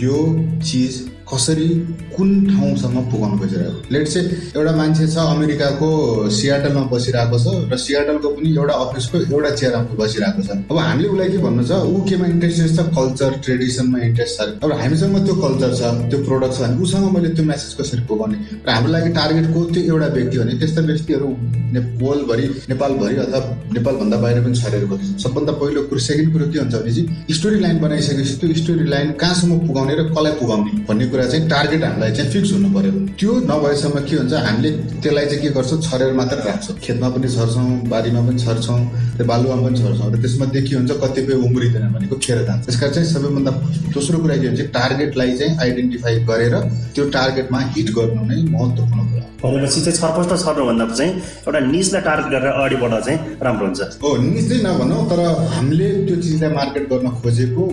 यो 0.00 0.18
चिज 0.64 1.09
कसरी 1.32 1.68
कुन 2.16 2.30
ठाउँसम्म 2.46 3.00
पुगाउनु 3.10 3.38
खोजिरहेको 3.40 3.80
लेट 3.94 4.08
चाहिँ 4.08 4.28
एउटा 4.56 4.72
मान्छे 4.80 5.06
छ 5.06 5.16
अमेरिकाको 5.34 5.88
सियाटलमा 6.38 6.82
बसिरहेको 6.92 7.38
छ 7.44 7.46
र 7.72 7.76
सियाटलको 7.86 8.28
पनि 8.36 8.48
एउटा 8.56 8.74
अफिसको 8.84 9.16
एउटा 9.34 9.50
चेयरमा 9.60 9.94
बसिरहेको 10.02 10.42
छ। 10.42 10.50
अब 10.70 10.78
हामीले 10.78 11.08
उसलाई 11.08 11.28
के 11.30 11.38
भन्नु 11.46 11.64
छ? 11.70 11.72
ऊ 11.86 12.04
केमा 12.08 12.26
इन्ट्रेस्टेड 12.34 12.70
छ? 12.76 12.86
कल्चर 12.98 13.30
ट्रेडिसनमा 13.44 13.98
इन्ट्रेस्ट 14.08 14.34
छ 14.40 14.48
अब 14.64 14.72
हामीसँग 14.82 15.16
त्यो 15.26 15.34
कल्चर 15.44 15.70
छ 15.80 15.82
त्यो 16.10 16.18
प्रोडक्ट 16.28 16.54
छ 16.58 16.70
उसँग 16.86 17.06
मैले 17.14 17.28
त्यो 17.36 17.44
मेसेज 17.52 17.72
कसरी 17.80 18.02
पुगाउने? 18.10 18.38
र 18.66 18.68
हाम्रो 18.70 18.92
लागि 18.92 19.10
टार्गेटको 19.20 19.64
त्यो 19.74 19.82
एउटा 19.92 20.08
व्यक्ति 20.18 20.38
भने 20.38 20.58
त्यस्ता 20.60 20.80
व्यक्तिहरू 20.90 21.28
वर्ल्डभरि 22.02 22.46
नेपालभरि 22.68 23.16
अथवा 23.24 23.40
नेपालभन्दा 23.78 24.16
बाहिर 24.24 24.38
पनि 24.44 24.56
छरेर 24.60 24.84
गएको 24.84 24.96
छ 24.98 25.22
सबभन्दा 25.24 25.52
पहिलो 25.62 25.82
कुरो 25.90 26.00
सेकेन्ड 26.08 26.32
कुरो 26.34 26.46
के 26.52 26.58
हुन्छ 26.58 26.74
भने 26.74 26.92
चाहिँ 26.94 27.34
स्टोरी 27.38 27.60
लाइन 27.60 27.78
बनाइसकेपछि 27.86 28.34
त्यो 28.40 28.54
स्टोरी 28.62 28.84
लाइन 28.90 29.12
कहाँसम्म 29.22 29.58
पुगाउने 29.66 29.94
र 30.00 30.08
कसलाई 30.10 30.32
पुगाउने 30.40 30.72
भन्ने 30.90 31.06
कुरा 31.10 31.19
कुरा 31.20 31.28
चाहिँ 31.30 31.48
टार्गेट 31.48 31.82
हामीलाई 31.84 32.12
चाहिँ 32.16 32.30
फिक्स 32.32 32.52
हुनु 32.52 32.68
पर्यो। 32.72 32.92
त्यो 33.20 33.32
नभएसम्म 33.44 34.00
के 34.08 34.16
हुन्छ 34.16 34.32
हामीले 34.32 34.70
त्यसलाई 35.04 35.26
चाहिँ 35.28 35.42
के 35.42 35.48
गर्छौँ 35.52 35.80
छरेर 35.84 36.12
मात्र 36.16 36.36
राख्छौँ। 36.48 36.76
खेतमा 36.80 37.08
पनि 37.12 37.28
छर्छौँ 37.28 37.68
बारीमा 37.92 38.20
पनि 38.24 38.38
छर्छौँ 38.40 38.80
त्यो 39.16 39.24
बालुवामा 39.28 39.62
पनि 39.68 39.76
छर्छौँ। 39.80 40.08
र 40.12 40.16
त्यसमध्ये 40.16 40.60
के 40.64 40.74
हुन्छ 40.80 40.90
कतिपय 41.04 41.34
उम्रिँदैन 41.44 41.92
भनेको 41.92 42.16
खेर 42.24 42.38
जान्छ 42.48 42.64
त्यसका 42.64 42.88
चाहिँ 42.88 43.08
सबैभन्दा 43.12 43.52
दोस्रो 43.92 44.18
कुरा 44.24 44.36
के 44.40 44.46
हुन्छ 44.48 44.60
टार्गेटलाई 44.72 45.36
चाहिँ 45.36 45.52
आइडेन्टिफाई 45.60 46.14
गरेर 46.30 46.54
त्यो 46.96 47.04
टार्गेटमा 47.12 47.58
हिट 47.76 47.88
गर्नु 48.00 48.22
नै 48.24 48.40
महत्त्वपूर्ण 48.56 49.00
कुरा 49.12 49.24
भनेपछि 49.44 49.80
चाहिँ 49.84 49.96
छरपष्ट 50.00 50.32
छर्नुभन्दा 50.44 50.84
चाहिँ 50.96 51.12
एउटा 51.44 51.60
निजलाई 51.68 52.02
टार्गेट 52.08 52.32
गरेर 52.32 52.52
अगाडि 52.56 52.76
बढ्दा 52.80 53.00
चाहिँ 53.04 53.18
राम्रो 53.44 53.66
हुन्छ। 53.66 53.80
हो 54.02 54.16
निज 54.24 54.48
चाहिँ 54.48 54.62
नभनौँ 54.64 55.04
तर 55.12 55.20
हामीले 55.54 55.88
त्यो 56.08 56.16
चिजलाई 56.24 56.50
मार्केट 56.56 56.84
गर्न 56.92 57.08
खोजेको 57.20 57.64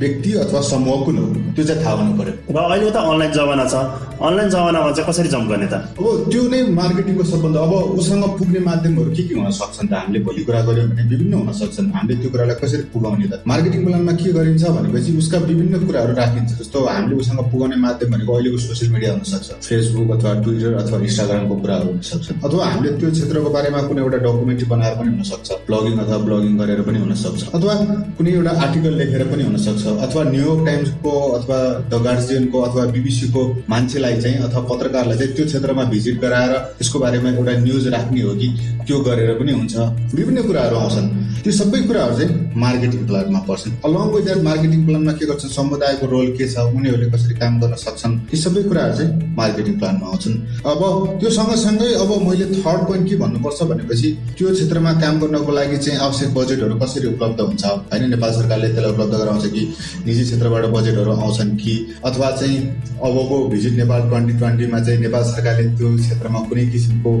व्यक्ति 0.00 0.30
अथवा 0.42 0.60
समूह 0.70 1.04
कुन 1.04 1.16
हो 1.18 1.26
त्यो 1.56 1.64
चाहिँ 1.68 1.84
थाहा 1.84 1.94
हुनु 2.00 2.12
पर्यो 2.18 2.34
र 2.54 2.58
अहिले 2.64 2.90
त 2.90 2.96
अनलाइन 3.10 3.32
जमाना 3.32 3.64
छ। 3.72 3.74
अनलाइन 4.20 4.48
जमानामा 4.50 4.90
चाहिँ 4.96 5.08
कसरी 5.08 5.28
जम्प 5.34 5.48
गर्ने 5.50 5.66
त? 5.72 5.74
अब 6.00 6.06
त्यो 6.32 6.42
नै 6.52 6.60
मार्केटिङको 6.80 7.24
सबभन्दा 7.32 7.60
अब 7.60 7.72
उसँग 8.00 8.24
पुग्ने 8.38 8.60
माध्यमहरू 8.68 9.10
के 9.16 9.22
के 9.28 9.34
हुन 9.34 9.50
सक्छन् 9.60 9.88
त? 9.88 9.92
हामीले 10.00 10.18
भोलि 10.24 10.42
कुरा 10.48 10.60
गऱ्यौँ 10.68 10.88
भने 10.90 11.02
विभिन्न 11.12 11.34
हुन 11.40 11.52
सक्छन्। 11.60 11.86
हामीले 11.96 12.14
त्यो 12.20 12.30
कुरालाई 12.32 12.56
कसरी 12.62 12.82
पुगाउने 12.94 13.26
त? 13.32 13.34
मार्केटिङ 13.50 13.80
प्लानमा 13.84 14.12
के 14.20 14.32
गरिन्छ 14.38 14.64
भनेपछि 14.76 15.10
उसका 15.20 15.38
विभिन्न 15.50 15.74
कुराहरू 15.86 16.12
राखिन्छ। 16.20 16.50
जस्तो 16.60 16.78
हामीले 16.84 17.16
उसँग 17.20 17.40
पुगाउने 17.52 17.76
माध्यम 17.84 18.08
भनेको 18.12 18.32
अहिलेको 18.34 18.58
सोसियल 18.66 18.92
मिडिया 18.92 19.10
हुनसक्छ 19.12 19.48
फेसबुक 19.68 20.10
अथवा 20.16 20.32
ट्विटर 20.44 20.72
अथवा 20.82 20.98
इन्स्टाग्रामको 21.08 21.54
कुराहरू 21.62 21.88
हुन 21.92 22.00
सक्छन् 22.10 22.40
अथवा 22.46 22.64
हामीले 22.72 22.90
त्यो 23.00 23.10
क्षेत्रको 23.16 23.50
बारेमा 23.56 23.80
कुनै 23.88 24.00
एउटा 24.04 24.18
डकुमेन्ट्री 24.24 24.66
बनाएर 24.72 24.94
पनि 25.00 25.10
हुनसक्छ 25.16 25.48
ब्लगिङ 25.68 25.96
अथवा 26.04 26.18
ब्लगिङ 26.28 26.52
गरेर 26.60 26.80
पनि 26.88 26.98
हुनसक्छ 27.04 27.40
अथवा 27.56 27.74
कुनै 28.18 28.30
एउटा 28.38 28.52
आर्टिकल 28.64 28.94
लेखेर 29.00 29.24
पनि 29.32 29.42
हुनसक्छ 29.50 29.82
अथवा 29.98 30.22
न्युयोर्क 30.24 30.66
टाइम्सको 30.66 31.12
अथवा 31.38 31.58
द 31.90 32.02
गार्जियनको 32.04 32.60
अथवा 32.60 32.84
बिबिसीको 32.94 33.42
मान्छेलाई 33.68 34.20
चाहिँ 34.20 34.38
अथवा 34.48 34.60
पत्रकारलाई 34.70 35.16
चाहिँ 35.18 35.32
त्यो 35.34 35.46
क्षेत्रमा 35.46 35.84
भिजिट 35.84 36.20
गराएर 36.20 36.52
त्यसको 36.78 36.98
बारेमा 36.98 37.30
एउटा 37.30 37.52
न्युज 37.60 37.88
राख्ने 37.88 38.20
हो 38.20 38.34
कि 38.34 38.48
त्यो 38.86 39.00
गरेर 39.00 39.34
पनि 39.38 39.52
हुन्छ। 39.52 39.76
विभिन्न 40.14 40.42
कुराहरू 40.42 40.76
आउँछन्। 40.76 41.08
त्यो 41.42 41.52
सबै 41.52 41.80
कुराहरू 41.88 42.14
चाहिँ 42.16 42.52
मार्केटिङ 42.56 43.06
प्लानमा 43.06 43.38
पर्छन्। 43.48 43.72
अलङ 43.86 44.08
विथ 44.14 44.24
द्याट 44.24 44.40
मार्केटिङ 44.44 44.80
प्लानमा 44.86 45.12
के 45.12 45.26
गर्छन्? 45.26 45.50
समुदायको 45.50 46.06
रोल 46.06 46.26
के 46.36 46.48
छ? 46.48 46.58
उनीहरूले 46.76 47.10
कसरी 47.10 47.34
काम 47.34 47.60
गर्न 47.60 47.74
सक्छन्? 47.84 48.18
ती 48.30 48.36
सबै 48.36 48.62
कुराहरू 48.62 48.94
चाहिँ 48.98 49.34
मार्केटिङ 49.36 49.78
प्लानमा 49.78 50.06
आउँछन्। 50.06 50.36
अब 50.72 50.80
त्यो 51.20 51.30
सँगसँगै 51.30 51.92
अब 52.02 52.10
मैले 52.26 52.46
थर्ड 52.60 52.80
पोइन्ट 52.88 53.08
के 53.08 53.16
भन्नुपर्छ 53.16 53.62
भनेपछि 53.70 54.08
त्यो 54.38 54.48
क्षेत्रमा 54.54 54.92
काम 55.00 55.20
गर्नको 55.20 55.52
लागि 55.52 55.76
चाहिँ 55.78 55.98
आवश्यक 56.00 56.34
बजेटहरू 56.34 56.74
कसरी 56.82 57.06
उपलब्ध 57.14 57.40
हुन्छ? 57.40 57.64
होइन 57.92 58.10
नेपाल 58.10 58.32
सरकारले 58.32 58.68
त्यसलाई 58.68 58.92
उपलब्ध 58.92 59.14
गराउँछ 59.14 59.46
कि 59.54 59.62
निजी 60.06 60.24
क्षेत्रबाट 60.24 60.64
बजेटहरू 60.76 61.12
आउँछन् 61.12 61.56
कि? 61.56 61.74
अथवा 62.04 62.30
चाहिँ 62.40 62.58
अबको 63.06 63.36
भिजिट 63.48 63.72
नेपाल 63.80 64.08
ट्वेन्टी 64.08 64.38
ट्वेन्टीमा 64.38 64.80
चाहिँ 64.80 65.00
नेपाल 65.00 65.22
सरकारले 65.30 65.68
त्यो 65.78 65.96
क्षेत्रमा 65.96 66.40
कुनै 66.48 66.66
किसिमको 66.70 67.12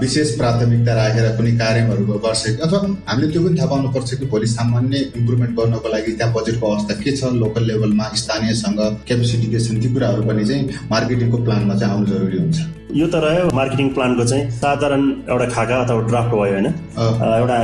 विशेष 0.00 0.36
प्राथमिकता 0.38 0.94
राखेर 0.94 1.28
कुनै 1.36 1.52
कार्यहरू 1.58 2.04
गर्छ 2.26 2.42
कि? 2.46 2.60
अथवा 2.62 2.78
हामीले 3.08 3.32
त्यो 3.32 3.42
पनि 3.46 3.58
थाहा 3.58 3.68
पाउनुपर्छ 3.70 4.14
कि 4.14 4.26
भोलि 4.34 4.46
सामान्य 4.56 4.98
इम्प्रुभमेन्ट 5.16 5.56
गर्नको 5.58 5.88
लागि 5.94 6.12
त्यहाँ 6.12 6.32
बजेटको 6.34 6.72
अवस्था 6.72 6.94
के 7.02 7.16
छ? 7.16 7.32
लोकल 7.42 7.66
लेभलमा 7.66 8.12
स्थानीयसँग 8.22 8.80
क्यापेसिटी 9.06 9.46
के 9.52 9.60
छन् 9.66 9.82
ती 9.82 9.92
कुराहरू 9.94 10.22
पनि 10.28 10.44
चाहिँ 10.44 10.62
मार्केटिङको 10.90 11.38
प्लानमा 11.44 11.74
चाहिँ 11.74 11.94
आउनु 11.94 12.06
जरुरी 12.06 12.38
हुन्छ। 12.38 12.83
यो 12.92 13.06
त 13.08 13.16
रह्यो 13.24 13.50
मार्केटिङ 13.56 13.88
प्लानको 13.96 14.24
चाहिँ 14.28 14.50
साधारण 14.60 15.02
एउटा 15.32 15.46
खाका 15.54 15.76
अथवा 15.84 16.00
ड्राफ्ट 16.08 16.30
भयो 16.30 16.52
होइन? 16.52 16.66
एउटा 16.96 17.56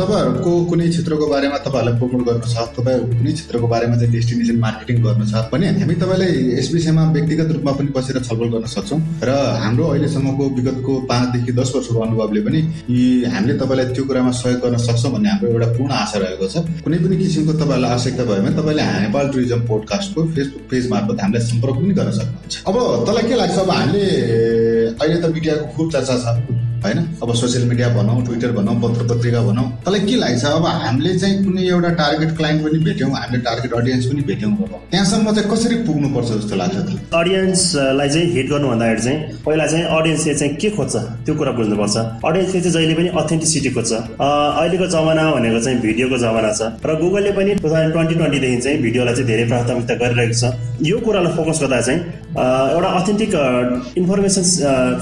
तपाईँहरूको 0.00 0.52
कुनै 0.70 0.88
क्षेत्रको 0.88 1.26
बारेमा 1.30 1.58
तपाईँहरूलाई 1.66 1.98
प्रमोट 2.00 2.22
गर्नु 2.26 2.48
छ? 2.50 2.56
तपाईँहरूको 2.74 3.14
कुनै 3.18 3.32
क्षेत्रको 3.32 3.66
बारेमा 3.72 3.96
चाहिँ 3.96 4.12
डेस्टिनेसन 4.12 4.58
मार्केटिङ 4.66 4.96
गर्नु 5.06 5.24
छ? 5.30 5.34
भने 5.52 5.66
हामी 5.80 5.94
तपाईँलाई 6.02 6.32
यस 6.58 6.68
विषयमा 6.74 7.02
व्यक्तिगत 7.14 7.50
रूपमा 7.56 7.72
पनि 7.78 7.90
बसेर 7.96 8.18
छलफल 8.26 8.48
गर्न 8.54 8.66
सक्छौँ। 8.74 9.00
र 9.22 9.30
हाम्रो 9.62 9.84
अहिलेसम्मको 9.86 10.44
विगतको 10.58 10.92
पाँचदेखि 11.14 11.52
दस 11.60 11.72
वर्षको 11.76 12.00
अनुभवले 12.06 12.40
पनि 12.46 12.60
हामीले 13.32 13.54
तपाईँलाई 13.62 13.86
त्यो 13.94 14.04
कुरामा 14.10 14.32
सहयोग 14.34 14.60
गर्न 14.66 14.76
सक्छौँ 14.82 15.12
भन्ने 15.14 15.28
हाम्रो 15.30 15.48
एउटा 15.54 15.68
पूर्ण 15.78 15.92
आशा 16.02 16.18
रहेको 16.26 16.46
छ। 16.52 16.66
कुनै 16.84 16.98
पनि 17.06 17.16
किसिमको 17.22 17.52
तपाईँहरूलाई 17.62 17.90
आवश्यकता 17.96 18.24
भयो 18.28 18.42
भने 18.42 18.54
तपाईँले 18.58 18.84
नेपाल 19.06 19.24
टुरिज्म 19.32 19.60
पोडकास्टको 19.70 20.20
फेसबुक 20.34 20.62
पेज 20.70 20.84
मार्फत 20.90 21.16
हामीलाई 21.22 21.42
सम्पर्क 21.48 21.76
पनि 21.80 21.94
गर्न 21.96 22.10
सक्नुहुन्छ। 22.18 22.54
अब 22.68 22.76
तँलाई 23.06 23.24
के 23.30 23.34
लाग्छ? 23.40 23.56
अब 23.56 23.70
हामीले 23.70 24.04
अहिले 25.00 25.20
त 25.22 25.32
मिडियाको 25.34 25.64
खुब 25.76 25.92
चर्चा 25.92 26.16
छ। 26.16 26.64
होइन? 26.84 26.98
अब 27.22 27.32
सोसियल 27.34 27.64
मिडिया 27.68 27.88
भनौँ 27.88 28.24
ट्विटर 28.24 28.50
भनौँ 28.52 28.74
पत्र 28.80 29.04
पत्रिका 29.08 29.40
भनौँ। 29.42 29.64
तँलाई 29.84 30.00
के 30.00 30.16
लाग्छ 30.16 30.44
अब 30.46 30.66
हामीले 30.66 31.18
चाहिँ 31.18 31.44
कुनै 31.44 31.62
एउटा 31.66 31.90
टार्गेट 32.00 32.36
क्लाइन्ट 32.36 32.62
पनि 32.64 32.78
भेट्यौँ 32.84 33.10
हामीले 33.10 33.38
टार्गेट 33.42 33.72
अडियन्स 33.72 34.06
पनि 34.06 34.22
भेट्यौँ। 34.28 34.52
त्यहाँसम्म 34.90 35.32
चाहिँ 35.34 35.50
कसरी 35.50 35.76
पुग्नुपर्छ 35.86 36.28
जस्तो 36.28 36.56
लाग्छ 36.56 36.76
अडियन्सलाई 37.20 38.08
चाहिँ 38.08 38.26
हिट 38.34 38.46
गर्नु 38.50 38.68
भन्दाखेरि 38.68 39.02
चाहिँ 39.02 39.18
पहिला 39.46 39.66
चाहिँ 39.66 39.84
अडियन्सले 39.98 40.34
चाहिँ 40.34 40.54
के 40.56 40.70
खोज्छ? 40.76 40.96
त्यो 41.24 41.34
कुरा 41.34 41.52
बुझ्नुपर्छ। 41.58 41.96
अडियन्सले 41.96 42.60
चाहिँ 42.60 42.74
जहिले 42.76 42.94
पनि 42.94 43.08
अथेन्टिसिटी 43.24 43.70
खोज्छ। 43.76 43.92
अहिलेको 44.20 44.86
जमाना 44.94 45.24
भनेको 45.32 45.60
चाहिँ 45.64 45.80
भिडियोको 45.80 46.16
जमाना 46.18 46.52
छ। 46.52 46.60
र 46.86 46.94
गुगलले 47.02 47.32
पनि 47.32 47.54
टु 47.56 47.66
थाउजन्ड 47.66 47.92
ट्वेन्टी 47.92 48.14
ट्वेन्टीदेखि 48.14 48.60
चाहिँ 48.62 48.78
भिडियोलाई 48.84 49.14
चाहिँ 49.14 49.26
धेरै 49.26 49.44
प्राथमिकता 49.50 49.94
गरिरहेको 50.02 50.36
छ। 50.38 50.44
यो 50.86 50.96
कुरालाई 51.00 51.32
फोकस 51.34 51.58
गर्दा 51.62 51.80
चाहिँ 51.80 52.00
एउटा 52.36 52.88
अथेन्टिक 53.00 53.32
इन्फर्मेसन 53.98 54.42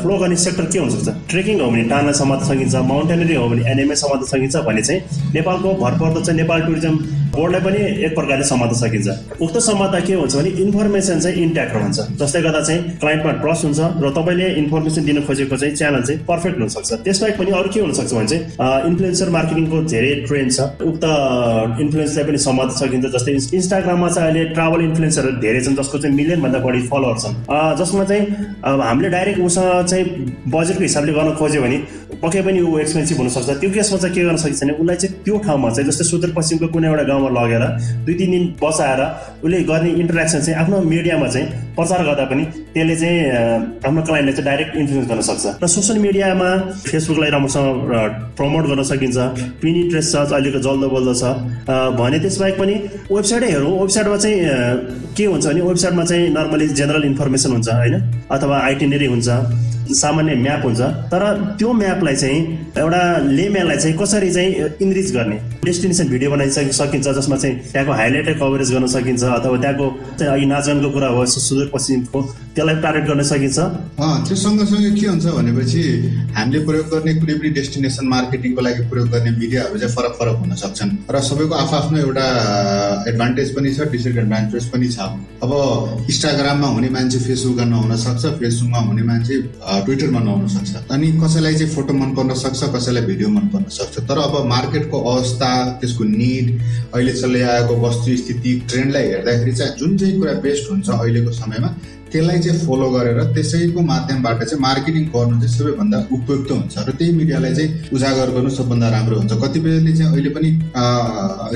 फ्लो 0.03 0.19
गर्ने 0.19 0.37
सेक्टर 0.45 0.65
के 0.73 0.79
हुनसक्छ? 0.79 1.09
ट्रेकिङ 1.31 1.61
हो 1.61 1.71
भने 1.71 1.83
टाना 1.91 2.13
समात्न 2.23 2.45
सकिन्छ 2.47 2.75
माउन्टेनरी 2.93 3.35
हो 3.35 3.49
भने 3.49 3.63
एनएमए 3.73 3.95
समात्न 4.05 4.25
सकिन्छ 4.33 4.57
भने 4.71 4.83
चाहिँ 4.83 5.01
नेपालको 5.35 5.75
भरपर्दो 5.83 6.21
चाहिँ 6.21 6.41
नेपाल 6.41 6.61
टुरिज्म 6.67 6.97
बोर्डलाई 7.35 7.61
पनि 7.61 7.79
एक 8.07 8.15
प्रकारले 8.15 8.45
समात्न 8.47 8.75
सकिन्छ। 8.79 9.09
उक्त 9.43 9.57
समात्दा 9.67 10.01
के 10.07 10.15
हुन्छ 10.15 10.35
भने 10.37 10.51
इन्फर्मेसन 10.65 11.21
चाहिँ 11.21 11.43
इन्ट्याक्ट 11.43 11.75
रहन्छ। 11.75 11.99
जसले 12.23 12.43
गर्दा 12.43 12.61
चाहिँ 12.69 12.81
क्लाइन्टमा 13.03 13.33
ट्रस्ट 13.43 13.65
हुन्छ 13.65 13.81
र 14.05 14.11
तपाईँले 14.19 14.47
इन्फर्मेसन 14.63 15.05
दिन 15.05 15.19
खोजेको 15.27 15.57
चाहिँ 15.57 15.75
च्यानल 15.75 16.03
चाहिँ 16.07 16.21
पर्फेक्ट 16.31 16.59
हुनसक्छ। 16.61 16.91
त्यसबाहेक 17.05 17.35
पनि 17.39 17.51
अरू 17.59 17.69
के 17.75 17.81
हुनसक्छ 17.81 18.13
भने 18.15 18.29
चाहिँ 18.31 18.43
इन्फ्लुएन्सर 18.91 19.29
मार्केटिङको 19.37 19.77
धेरै 19.95 20.13
ट्रेन्ड 20.31 20.51
छ। 20.55 20.61
उक्त 20.91 21.05
इन्फ्लुएन्सलाई 21.83 22.25
पनि 22.31 22.39
समात्न 22.47 22.75
सकिन्छ 22.79 23.07
जस्तै 23.17 23.33
इन्स्टाग्राममा 23.59 24.09
चाहिँ 24.15 24.29
अहिले 24.31 24.43
ट्राभल 24.55 24.81
इन्फ्लुएन्सरहरू 24.89 25.37
धेरै 25.43 25.61
छन् 25.67 25.77
जसको 25.83 25.97
चाहिँ 25.99 26.15
मिलियनभन्दा 26.15 26.59
बढी 26.67 26.81
फलोवर 26.87 27.17
छन् 27.19 27.24
जसमा 27.79 28.05
चाहिँ 28.05 28.27
अब 28.65 28.81
हामीले 28.81 29.09
डाइरेक्ट 29.09 29.41
उसँग 29.41 29.87
चाहिँ 29.87 30.05
बजेटको 30.49 30.83
हिसाबले 30.83 31.13
गर्न 31.13 31.35
खोज्यो 31.35 31.63
भने 31.63 31.79
पक्कै 32.23 32.43
पनि 32.47 32.61
ऊ 32.61 32.79
एक्सपेन्सिभ 32.85 33.19
हुनसक्छ 33.19 33.51
त्यो 33.61 33.71
केसमा 33.77 33.99
चाहिँ 33.99 34.15
के 34.15 34.23
गर्न 34.25 34.37
सकिन्छ 34.45 34.63
भने 34.63 34.73
उसलाई 34.79 34.97
चाहिँ 35.03 35.15
त्यो 35.25 35.35
ठाउँमा 35.47 35.69
चाहिँ 35.75 35.89
जस्तै 35.91 36.05
सुदूरपश्चिमको 36.11 36.67
कुनै 36.75 36.89
एउटा 36.89 37.05
गाउँमा 37.11 37.31
लगेर 37.39 37.65
दुई 38.07 38.15
तिन 38.21 38.31
दिन 38.35 38.45
बसाएर 38.63 39.01
उसले 39.45 39.63
गर्ने 39.71 39.91
इन्टरेक्सन 40.03 40.41
चाहिँ 40.47 40.59
आफ्नो 40.63 40.81
मिडियामा 40.93 41.29
चाहिँ 41.35 41.47
प्रचार 41.77 42.01
गर्दा 42.07 42.25
पनि 42.31 42.45
त्यसले 42.75 42.97
चाहिँ 43.03 43.19
आफ्नो 43.87 44.01
क्लाइन्टले 44.07 44.33
चाहिँ 44.37 44.47
डाइरेक्ट 44.51 44.77
इन्फ्लुएन्स 44.83 45.09
गर्न 45.11 45.23
सक्छ। 45.29 45.45
र 45.63 45.67
सोसियल 45.67 45.99
मिडियामा 46.07 46.49
फेसबुकलाई 46.87 47.31
राम्रोसँग 47.35 47.69
प्रमोट 48.39 48.65
गर्न 48.71 48.83
सकिन्छ। 48.91 49.19
पिन 49.63 49.75
इन्ट्रेस्ट 49.83 50.11
छ 50.13 50.17
अहिलेको 50.33 50.59
जल्दो 50.67 50.89
बल्दो 50.95 51.15
छ। 51.21 51.25
भने 51.99 52.19
त्यसबाहेक 52.25 52.57
पनि 52.61 52.75
वेबसाइटै 53.11 53.49
हेरौँ। 53.55 53.75
वेबसाइटमा 53.81 54.17
चाहिँ 54.25 54.39
के 55.17 55.25
हुन्छ 55.25 55.47
भने 55.47 55.61
वेबसाइटमा 55.61 56.05
चाहिँ 56.05 56.31
नर्मली 56.39 56.67
जेनरल 56.79 57.05
इन्फर्मेसन 57.11 57.51
हुन्छ 57.53 57.69
होइन? 57.69 57.95
अथवा 58.31 58.57
आइटिनेरी 58.71 59.07
हुन्छ 59.15 59.29
सामान्य 59.85 60.35
म्याप 60.45 60.63
हुन्छ। 60.65 60.81
तर 61.13 61.23
त्यो 61.59 61.73
म्यापलाई 62.05 62.17
चाहिँ 62.17 62.41
एउटा 62.79 63.03
लेम्यानलाई 63.33 63.77
चाहिँ 63.77 63.97
कसरी 63.99 64.31
चाहिँ 64.33 64.53
इनरिच 64.81 65.11
गर्ने? 65.13 65.37
डेस्टिनेसन 65.65 66.09
भिडियो 66.09 66.31
बनाइ 66.31 66.51
सकिन्छ 66.51 67.09
जसमा 67.09 67.37
चाहिँ 67.37 67.57
त्यहाँको 67.73 67.93
हाइलाइटेड 67.93 68.37
कभरेज 68.41 68.73
गर्न 68.73 68.87
सकिन्छ 68.93 69.23
अथवा 69.25 69.57
त्यहाँको 69.65 69.87
अघि 70.33 70.47
नाचगानको 70.47 70.91
कुरा 70.93 71.09
हो 71.09 71.25
सुदूरपश्चिमको 71.27 72.21
त्यसलाई 72.55 72.77
टार्गेट 72.85 73.05
गर्न 73.09 73.23
सकिन्छ? 73.33 73.59
त्यो 74.29 74.37
सँगसँगै 74.37 74.91
के 75.01 75.07
हुन्छ 75.09 75.27
भनेपछि 75.39 75.83
हामीले 76.37 76.59
प्रयोग 76.69 76.87
गर्ने 76.93 77.13
कुनै 77.21 77.35
पनि 77.41 77.49
डेस्टिनेसन 77.59 78.05
मार्केटिङको 78.15 78.61
लागि 78.61 78.83
प्रयोग 78.93 79.09
गर्ने 79.15 79.31
मिडियाहरू 79.41 79.79
चाहिँ 79.81 79.95
फरक 79.97 80.13
फरक 80.21 80.37
हुन 80.45 80.55
सक्छन्। 80.63 80.91
र 81.09 81.21
सबैको 81.25 81.55
आफ्नो 81.55 81.99
एउटा 82.05 82.27
एडभान्टेज 83.09 83.49
पनि 83.57 83.75
छ 83.75 83.89
डिसएडभान्टेज 83.95 84.65
पनि 84.73 84.89
छ। 84.93 84.99
अब 85.45 85.53
इन्स्टाग्राममा 86.11 86.69
हुने 86.77 86.89
मान्छे 86.97 87.19
फेसबुकमा 87.27 87.65
नहुन 87.73 87.97
सक्छ 88.05 88.25
फेसबुकमा 88.41 88.79
हुने 88.89 89.03
मान्छे 89.09 89.35
ट्विटरमा 89.85 90.21
नहुन 90.21 90.47
सक्छ। 90.55 90.93
अनि 90.95 91.07
कसैलाई 91.23 91.55
चाहिँ 91.55 91.73
फोटो 91.85 91.95
मन 91.95 92.15
पर्न 92.17 92.35
सक्छ 92.41 92.73
कसैलाई 92.75 93.03
भिडियो 93.05 93.29
मन 93.29 93.49
पर्न 93.53 93.65
सक्छ। 93.69 94.09
तर 94.09 94.19
अब 94.19 94.35
मार्केटको 94.49 95.01
अवस्था 95.01 95.49
त्यसको 95.81 96.05
निड 96.05 96.47
अहिले 96.95 97.13
चल्दै 97.13 97.43
आएको 97.55 97.75
वस्तु 97.81 98.17
स्थिति 98.17 98.53
ट्रेन्डलाई 98.69 99.07
हेर्दाखेरि 99.09 99.53
चाहिँ 99.53 99.77
जुन 99.79 99.97
चाहिँ 99.99 100.19
कुरा 100.19 100.33
बेस्ट 100.41 100.71
हुन्छ 100.71 100.89
अहिलेको 100.91 101.33
समयमा 101.33 101.69
त्यसलाई 102.15 102.39
चाहिँ 102.47 102.59
फलो 102.67 102.89
गरेर 102.95 103.19
त्यसैको 103.35 103.81
माध्यमबाट 103.91 104.43
चाहिँ 104.45 104.61
मार्केटिङ 104.63 105.05
गर्नु 105.15 105.37
चाहिँ 105.43 105.55
सबैभन्दा 105.55 105.99
उपयुक्त 106.17 106.51
हुन्छ 106.51 106.75
र 106.89 106.93
त्यही 106.99 107.13
मिडियालाई 107.21 107.55
चाहिँ 107.55 107.71
उजागर 107.95 108.31
गर्नु 108.35 108.51
सबभन्दा 108.59 108.89
राम्रो 108.97 109.17
हुन्छ। 109.19 109.33
कतिपयले 109.45 109.93
चाहिँ 109.99 110.13
अहिले 110.13 110.31
पनि 110.37 110.51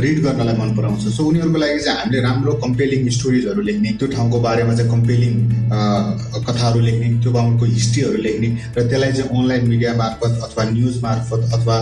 रिड 0.04 0.18
गर्नलाई 0.24 0.56
मन 0.60 0.70
पराउँछ। 0.76 1.02
सो 1.16 1.24
उनीहरूको 1.30 1.58
लागि 1.64 1.78
चाहिँ 1.86 1.98
हामीले 1.98 2.20
राम्रो 2.28 2.52
कम्पेलिङ 2.64 3.08
स्टोरिजहरू 3.16 3.62
लेख्ने 3.68 3.90
त्यो 4.00 4.08
ठाउँको 4.16 4.40
बारेमा 4.46 4.74
चाहिँ 4.78 4.90
कम्पेलिङ 4.90 5.32
कथाहरू 6.48 6.80
लेख्ने 6.88 7.08
त्यो 7.22 7.32
ठाउँको 7.38 7.64
हिस्ट्रीहरू 7.76 8.18
लेख्ने 8.26 8.48
र 8.76 8.86
त्यसलाई 8.88 9.12
चाहिँ 9.18 9.30
अनलाइन 9.38 9.68
मिडिया 9.68 9.94
मार्फत 10.02 10.32
अथवा 10.48 10.64
न्युज 10.74 10.96
मार्फत 11.02 11.42
अथवा 11.58 11.76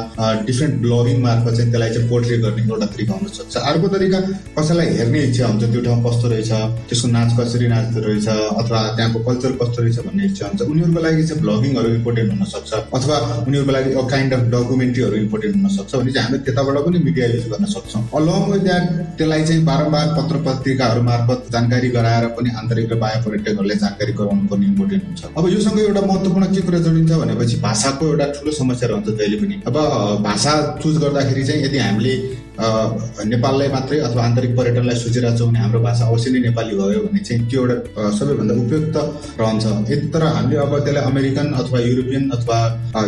डिफ्रेन्ट 0.47 0.75
ब्लगिङ 0.85 1.23
मार्फत 1.23 1.53
चाहिँ 1.57 1.71
त्यसलाई 1.73 1.91
चाहिँ 1.97 2.09
पोर्ट्रेट 2.11 2.41
गर्ने 2.45 2.63
एउटा 2.69 2.87
तरिका 2.95 3.15
हुनसक्छ 3.21 3.57
अर्को 3.73 3.89
तरिका 3.97 4.21
कसैलाई 4.59 4.87
हेर्ने 5.01 5.23
इच्छा 5.31 5.47
हुन्छ 5.47 5.65
त्यो 5.73 5.83
ठाउँ 5.89 6.01
कस्तो 6.07 6.29
रहेछ 6.35 6.53
त्यसको 6.89 7.09
नाच 7.17 7.31
कसरी 7.41 7.67
नाच्दो 7.75 8.01
रहेछ 8.09 8.29
अथवा 8.67 8.81
त्यहाँको 8.97 9.19
कल्चर 9.29 9.53
कस्तो 9.63 9.83
रहेछ 9.83 9.99
भन्ने 10.07 10.25
इच्छा 10.27 10.47
हुन्छ। 10.47 10.61
उनीहरूको 10.67 11.01
लागि 11.07 11.23
चाहिँ 11.27 11.43
ब्लगिङहरू 11.43 11.89
इम्पोर्टेन्ट 11.95 12.31
हुनसक्छ 12.35 12.73
अथवा 12.99 13.17
उनीहरूको 13.47 13.73
लागि 13.77 13.91
काइन्ड 14.13 14.35
अफ 14.35 14.43
डकुमेन्ट्रीहरू 14.55 15.17
इम्पोर्टेन्ट 15.17 15.57
हुनसक्छ 15.57 15.95
भने 15.95 16.13
चाहिँ 16.13 16.27
हामीले 16.27 16.43
त्यताबाट 16.47 16.77
पनि 16.87 16.99
मिडिया 17.07 17.27
युज 17.35 17.47
गर्न 17.53 17.65
सक्छौँ। 17.75 18.03
अलङ 18.19 18.43
विथ 18.53 18.63
द्याट 18.67 18.85
त्यसलाई 19.19 19.45
चाहिँ 19.49 19.65
बारम्बार 19.71 20.07
पत्र 20.19 20.37
पत्रिकाहरू 20.47 21.03
मार्फत 21.11 21.51
जानकारी 21.53 21.89
गराएर 21.97 22.27
पनि 22.37 22.51
आन्तरिक 22.61 22.93
र 22.93 22.97
बाह्य 23.05 23.23
पर्यटकहरूलाई 23.27 23.79
जानकारी 23.85 24.13
गराउनु 24.21 24.49
पर्ने 24.51 24.67
इम्पोर्टेन्ट 24.67 25.05
हुन्छ। 25.07 25.23
अब 25.37 25.49
योसँग 25.53 25.79
एउटा 25.81 26.03
महत्त्वपूर्ण 26.11 26.47
के 26.55 26.63
कुरा 26.67 26.79
जोडिन्छ 26.87 27.13
भनेपछि 27.23 27.57
भाषाको 27.61 28.07
एउटा 28.07 28.27
ठुलो 28.35 28.53
समस्या 28.59 28.89
रहन्छ 28.89 29.09
जहिले 29.21 29.37
पनि। 29.43 29.61
अब 29.67 29.77
भाषा 30.27 30.53
चुज 30.83 30.99
गर्दाखेरि 31.05 31.45
चाहिँ 31.45 31.65
यदि 31.65 31.79
हामीले 31.79 32.15
नेपाललाई 32.57 33.69
मात्रै 33.69 33.99
अथवा 34.01 34.23
आन्तरिक 34.25 34.57
पर्यटनलाई 34.57 34.97
सोचिरहेको 34.97 35.39
छौँ 35.39 35.49
भने 35.49 35.59
हाम्रो 35.61 35.81
भाषा 35.81 36.05
अवश्य 36.07 36.31
नै 36.31 36.41
नेपाली 36.47 36.75
भयो 36.77 37.01
भने 37.07 37.21
चाहिँ 37.27 37.49
त्यो 37.51 37.61
एउटा 37.63 38.11
सबैभन्दा 38.19 38.55
उपयुक्त 38.63 38.97
रहन्छ। 39.41 39.65
तर 40.15 40.23
हामीले 40.27 40.57
अब 40.57 40.73
त्यसलाई 40.85 41.05
अमेरिकन 41.11 41.53
अथवा 41.61 41.79
युरोपियन 41.81 42.31
अथवा 42.37 42.59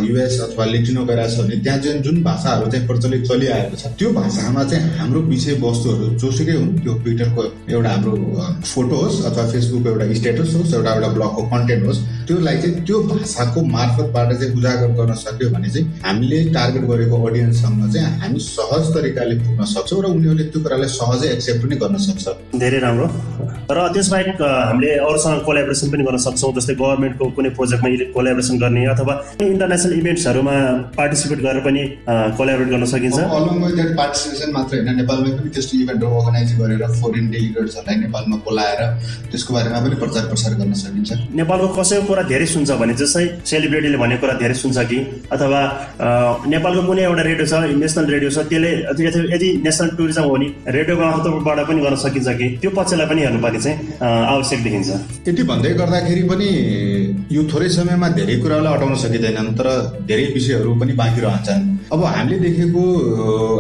युएस 0.09 0.41
अथवा 0.41 0.65
लेटिनो 0.65 1.05
गइरहेको 1.09 1.35
छ 1.35 1.47
भने 1.47 1.57
त्यहाँ 1.65 1.79
चाहिँ 1.81 2.03
जुन 2.03 2.23
भाषाहरू 2.23 2.71
चाहिँ 2.71 2.87
प्रचलित 2.87 3.25
चलिआएको 3.29 3.77
छ 3.77 3.93
त्यो 3.99 4.13
भाषामा 4.21 4.65
चाहिँ 4.65 4.91
हाम्रो 4.99 5.21
विषयवस्तुहरू 5.33 6.07
जोसुकै 6.21 6.57
हुन्। 6.61 6.77
त्यो 6.83 6.95
ट्विटरको 7.05 7.43
एउटा 7.73 7.91
हाम्रो 7.91 8.13
फोटो 8.65 8.97
होस् 9.03 9.25
अथवा 9.27 9.47
फेसबुकको 9.53 9.89
एउटा 9.91 10.13
स्टेटस 10.21 10.55
होस् 10.55 10.75
एउटा 10.75 10.93
एउटा 10.95 11.09
ब्लगको 11.17 11.43
कन्टेन्ट 11.55 11.87
होस् 11.87 12.01
त्योलाई 12.29 12.57
चाहिँ 12.63 12.85
त्यो 12.87 13.03
भाषाको 13.09 13.65
मार्फतबाट 13.75 14.33
चाहिँ 14.39 14.53
उजागर 14.59 14.91
गर्न 14.99 15.15
सक्यो 15.25 15.51
भने 15.57 15.71
चाहिँ 15.71 15.87
हामीले 16.05 16.45
टार्गेट 16.55 16.85
गरेको 16.91 17.25
अडियन्ससँग 17.29 17.93
चाहिँ 17.95 18.19
हामी 18.21 18.41
सहज 18.49 18.95
तरिकाले 18.95 19.38
पुग्न 19.45 19.65
सक्छौँ 19.75 20.01
र 20.03 20.07
उनीहरूले 20.17 20.45
त्यो 20.53 20.61
कुरालाई 20.65 20.89
सहजै 20.99 21.29
एक्सेप्ट 21.37 21.61
पनि 21.63 21.77
गर्न 21.83 21.97
सक्छ। 22.07 22.25
धेरै 22.63 22.79
राम्रो। 22.85 23.07
र 23.69 23.79
त्यसबाहेक 23.95 24.41
हामीले 24.41 24.91
अरूसँग 25.09 25.41
कोलाबोरेसन 25.49 25.89
पनि 25.93 26.03
गर्न 26.09 26.19
सक्छौँ 26.27 26.53
जस्तै 26.57 26.75
गभर्मेन्टको 26.81 27.25
कुनै 27.37 27.51
प्रोजेक्टमा 27.59 27.89
कोलाबोरेसन 28.17 28.57
गर्ने 28.63 28.83
अथवा 28.95 29.15
इन्टरनेसनल 29.53 29.93
इभेन्ट्सहरूमा 30.01 30.55
पार्टिसिपेट 30.99 31.39
गरेर 31.47 31.63
पनि 31.69 31.83
कोलाबोरेट 32.39 32.69
गर्न 32.73 32.85
सकिन्छ। 32.95 33.19
अलङ 33.39 33.57
द्याट 33.77 33.91
पार्टिसिपेसन 34.01 34.51
मात्र 34.57 34.73
होइन 34.77 34.91
नेपालमै 35.01 35.31
पनि 35.39 35.51
त्यस्तो 35.57 35.75
इभेन्टहरू 35.85 36.15
अर्गनाइज 36.21 36.51
गरेर 36.61 36.83
फरेन 37.01 37.25
डेलिगेट्सहरूलाई 37.35 37.97
नेपालमा 38.05 38.37
बोलाएर 38.49 38.81
त्यसको 39.31 39.51
बारेमा 39.55 39.79
पनि 39.85 39.97
प्रचार 40.03 40.25
प्रसार 40.33 40.53
गर्न 40.61 40.73
सकिन्छ। 40.83 41.11
नेपालको 41.41 41.69
कसैको 41.79 42.05
कुरा 42.09 42.23
धेरै 42.33 42.47
सुन्छ 42.55 42.71
भने 42.81 42.95
जस्तै 43.01 43.25
सेलिब्रिटीले 43.53 43.99
भनेको 44.03 44.21
कुरा 44.25 44.35
धेरै 44.43 44.57
सुन्छ 44.63 44.79
कि 44.91 44.99
अथवा 45.35 45.61
नेपालको 46.55 46.83
कुनै 46.89 47.03
एउटा 47.05 47.23
रेडियो 47.29 47.47
छ 47.53 47.55
नेसनल 47.85 48.07
रेडियो 48.15 48.31
छ 48.33 48.39
त्यसले 48.49 48.71
यदि 49.35 49.49
नेसनल 49.65 49.89
टुरिज्म 49.99 50.23
हो 50.23 50.31
भने 50.35 50.49
रेडियो 50.77 50.97
मार्फतबाट 50.99 51.59
पनि 51.69 51.81
गर्न 51.85 51.97
सकिन्छ 52.05 52.29
कि? 52.39 52.49
त्यो 52.61 52.71
पक्षलाई 52.71 53.07
पनि 53.07 53.21
हेर्नुपर्ने 53.23 53.61
चाहिँ 53.61 53.77
आवश्यक 54.35 54.61
देखिन्छ। 54.63 54.91
यति 55.29 55.43
भन्दै 55.51 55.71
गर्दाखेरि 55.81 56.23
पनि 56.31 56.49
यो 57.33 57.43
थोरै 57.53 57.69
समयमा 57.79 58.09
धेरै 58.19 58.37
कुरालाई 58.43 58.75
अटाउन 58.77 58.95
सकिँदैनन् 59.05 59.55
तर 59.59 59.69
धेरै 60.09 60.27
विषयहरू 60.35 60.75
पनि 60.81 60.93
बाँकी 61.01 61.21
रहन्छन्। 61.21 61.63
अब 61.93 62.03
हामीले 62.05 62.39
देखेको 62.39 62.81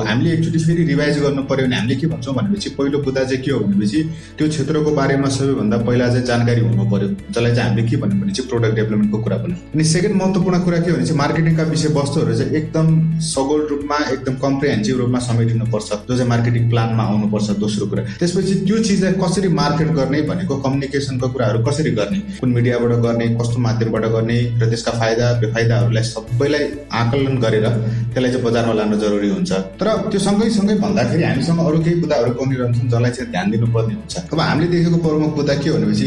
हामीले 0.06 0.32
एकचोटि 0.32 0.58
फेरि 0.64 0.82
रिभाइज 0.84 1.18
गर्नु 1.20 1.42
पर्यो 1.50 1.66
भने 1.66 1.76
हामीले 1.76 1.94
के 2.00 2.06
भन्छौँ 2.06 2.34
भनेपछि 2.34 2.70
पहिलो 2.78 2.98
बुदा 3.02 3.22
चाहिँ 3.24 3.42
के 3.42 3.50
हो 3.50 3.60
भनेपछि 3.60 4.02
त्यो 4.38 4.48
क्षेत्रको 4.48 4.90
बारेमा 4.98 5.28
सबैभन्दा 5.36 5.76
पहिला 5.88 6.08
चाहिँ 6.08 6.24
जानकारी 6.26 6.60
हुनु 6.60 6.84
पर्यो। 6.90 7.08
जसलाई 7.08 7.54
चाहिँ 7.54 7.68
हामीले 7.68 7.88
के 7.88 7.96
भन्यो 7.96 8.20
भने 8.20 8.32
चाहिँ 8.32 8.48
प्रोडक्ट 8.48 8.74
डेभलपमेन्टको 8.76 9.18
कुरा 9.24 9.36
भन्यो। 9.44 9.56
अनि 9.74 9.84
सेकेन्ड 9.92 10.16
महत्त्वपूर्ण 10.22 10.58
कुरा 10.64 10.78
के 10.78 10.92
भने 10.92 11.06
चाहिँ 11.06 11.18
मार्केटिङका 11.18 11.62
विषयवस्तुहरू 11.72 12.34
चाहिँ 12.38 12.52
एकदम 12.60 12.86
सगोल 13.28 13.66
रूपमा 13.70 13.98
एकदम 14.12 14.34
कम्प्रिहेन्सिभ 14.44 14.96
रूपमा 14.98 15.18
समेटिनुपर्छ। 15.28 15.88
जो 15.88 16.16
चाहिँ 16.16 16.28
मार्केटिङ 16.28 16.68
प्लानमा 16.70 17.02
आउनुपर्छ 17.04 17.56
दोस्रो 17.64 17.86
कुरा। 17.86 18.04
त्यसपछि 18.18 18.54
त्यो 18.68 18.82
चिजलाई 18.84 19.12
कसरी 19.24 19.48
मार्केट 19.62 19.88
गर्ने 20.00 20.22
भनेको 20.28 20.60
कम्युनिकेसनको 20.68 21.28
कुराहरू 21.32 21.64
कसरी 21.70 21.90
गर्ने 22.00 22.20
कुन 22.40 22.52
मिडियाबाट 22.58 22.92
गर्ने 23.08 23.28
कस्तो 23.40 23.58
माध्यमबाट 23.68 24.04
गर्ने 24.18 24.38
र 24.60 24.68
त्यसका 24.68 24.92
फाइदा 25.00 25.32
बेफाइदाहरूलाई 25.40 26.04
सबैलाई 26.12 26.64
आकलन 27.00 27.36
गरेर 27.46 27.66
त्यसलाई 28.18 28.32
चाहिँ 28.34 28.44
बजारमा 28.44 28.74
लानु 28.74 28.96
जरुरी 28.98 29.28
हुन्छ। 29.30 29.52
तर 29.78 29.88
त्यो 30.10 30.18
सँगै 30.18 30.50
सँगै 30.50 30.74
भन्दाखेरि 30.82 31.22
हामीसँग 31.22 31.58
अरू 31.62 31.78
केही 31.86 32.00
कुराहरू 32.02 32.30
पनि 32.34 32.54
रहन्छन् 32.58 32.90
जसलाई 32.90 33.10
चाहिँ 33.14 33.30
ध्यान 33.30 33.46
दिनुपर्ने 33.50 33.94
हुन्छ। 33.94 34.14
अब 34.32 34.40
हामीले 34.40 34.66
देखेको 34.74 34.98
प्रमुख 35.06 35.30
मुद्दा 35.38 35.54
के 35.62 35.70
भनेपछि 35.70 36.06